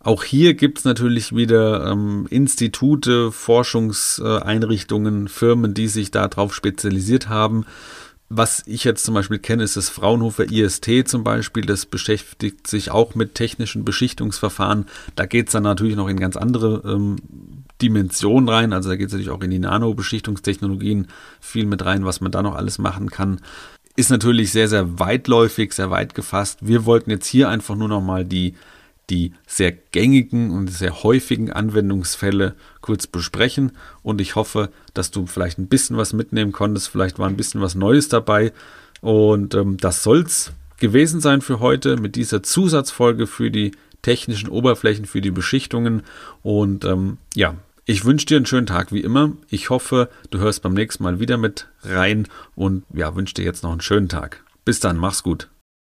Auch 0.00 0.24
hier 0.24 0.54
gibt 0.54 0.78
es 0.78 0.84
natürlich 0.84 1.34
wieder 1.34 1.86
ähm, 1.90 2.26
Institute, 2.28 3.30
Forschungseinrichtungen, 3.30 5.28
Firmen, 5.28 5.74
die 5.74 5.88
sich 5.88 6.10
darauf 6.10 6.54
spezialisiert 6.54 7.28
haben 7.28 7.66
was 8.36 8.62
ich 8.66 8.84
jetzt 8.84 9.04
zum 9.04 9.14
Beispiel 9.14 9.38
kenne, 9.38 9.62
ist 9.62 9.76
das 9.76 9.88
Fraunhofer 9.88 10.50
IST 10.50 11.06
zum 11.06 11.24
Beispiel. 11.24 11.64
Das 11.64 11.86
beschäftigt 11.86 12.66
sich 12.66 12.90
auch 12.90 13.14
mit 13.14 13.34
technischen 13.34 13.84
Beschichtungsverfahren. 13.84 14.86
Da 15.14 15.26
geht 15.26 15.48
es 15.48 15.52
dann 15.52 15.62
natürlich 15.62 15.96
noch 15.96 16.08
in 16.08 16.18
ganz 16.18 16.36
andere 16.36 16.82
ähm, 16.84 17.16
Dimensionen 17.80 18.48
rein. 18.48 18.72
Also 18.72 18.88
da 18.88 18.96
geht 18.96 19.08
es 19.08 19.12
natürlich 19.12 19.30
auch 19.30 19.42
in 19.42 19.50
die 19.50 19.58
Nano-Beschichtungstechnologien 19.58 21.08
viel 21.40 21.66
mit 21.66 21.84
rein, 21.84 22.04
was 22.04 22.20
man 22.20 22.32
da 22.32 22.42
noch 22.42 22.54
alles 22.54 22.78
machen 22.78 23.10
kann. 23.10 23.40
Ist 23.96 24.10
natürlich 24.10 24.50
sehr, 24.50 24.68
sehr 24.68 24.98
weitläufig, 24.98 25.72
sehr 25.72 25.90
weit 25.90 26.14
gefasst. 26.14 26.58
Wir 26.62 26.84
wollten 26.84 27.10
jetzt 27.10 27.26
hier 27.26 27.48
einfach 27.48 27.76
nur 27.76 27.88
noch 27.88 28.02
mal 28.02 28.24
die 28.24 28.54
die 29.10 29.32
sehr 29.46 29.72
gängigen 29.72 30.50
und 30.50 30.68
sehr 30.68 31.02
häufigen 31.02 31.52
Anwendungsfälle 31.52 32.54
kurz 32.80 33.06
besprechen. 33.06 33.72
Und 34.02 34.20
ich 34.20 34.34
hoffe, 34.34 34.70
dass 34.94 35.10
du 35.10 35.26
vielleicht 35.26 35.58
ein 35.58 35.68
bisschen 35.68 35.96
was 35.96 36.12
mitnehmen 36.12 36.52
konntest. 36.52 36.88
Vielleicht 36.88 37.18
war 37.18 37.28
ein 37.28 37.36
bisschen 37.36 37.60
was 37.60 37.74
Neues 37.74 38.08
dabei. 38.08 38.52
Und 39.00 39.54
ähm, 39.54 39.76
das 39.76 40.02
soll's 40.02 40.52
gewesen 40.78 41.20
sein 41.20 41.40
für 41.40 41.60
heute 41.60 41.96
mit 41.96 42.16
dieser 42.16 42.42
Zusatzfolge 42.42 43.26
für 43.26 43.50
die 43.50 43.72
technischen 44.02 44.48
Oberflächen, 44.48 45.06
für 45.06 45.20
die 45.20 45.30
Beschichtungen. 45.30 46.02
Und 46.42 46.84
ähm, 46.84 47.18
ja, 47.34 47.54
ich 47.86 48.04
wünsche 48.04 48.26
dir 48.26 48.36
einen 48.36 48.46
schönen 48.46 48.66
Tag 48.66 48.92
wie 48.92 49.00
immer. 49.00 49.32
Ich 49.50 49.70
hoffe, 49.70 50.08
du 50.30 50.38
hörst 50.38 50.62
beim 50.62 50.74
nächsten 50.74 51.02
Mal 51.02 51.20
wieder 51.20 51.36
mit 51.36 51.68
rein 51.82 52.26
und 52.54 52.84
ja, 52.92 53.14
wünsche 53.14 53.34
dir 53.34 53.44
jetzt 53.44 53.62
noch 53.62 53.72
einen 53.72 53.80
schönen 53.80 54.08
Tag. 54.08 54.42
Bis 54.64 54.80
dann, 54.80 54.96
mach's 54.96 55.22
gut. 55.22 55.48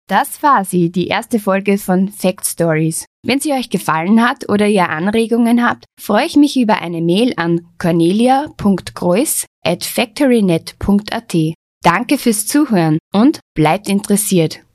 Das 0.10 0.42
war 0.42 0.66
sie, 0.66 0.92
die 0.92 1.08
erste 1.08 1.40
Folge 1.40 1.78
von 1.78 2.10
Fact 2.10 2.44
Stories. 2.44 3.06
Wenn 3.24 3.40
sie 3.40 3.54
euch 3.54 3.70
gefallen 3.70 4.28
hat 4.28 4.50
oder 4.50 4.66
ihr 4.66 4.90
Anregungen 4.90 5.64
habt, 5.64 5.86
freue 6.02 6.26
ich 6.26 6.36
mich 6.36 6.58
über 6.58 6.82
eine 6.82 7.00
Mail 7.00 7.34
an 7.38 7.68
cornelia.greuß 7.78 9.46
at 9.64 9.84
factorynet.at. 9.84 11.36
Danke 11.84 12.18
fürs 12.18 12.48
Zuhören 12.48 12.98
und 13.14 13.40
bleibt 13.54 13.88
interessiert. 13.88 14.62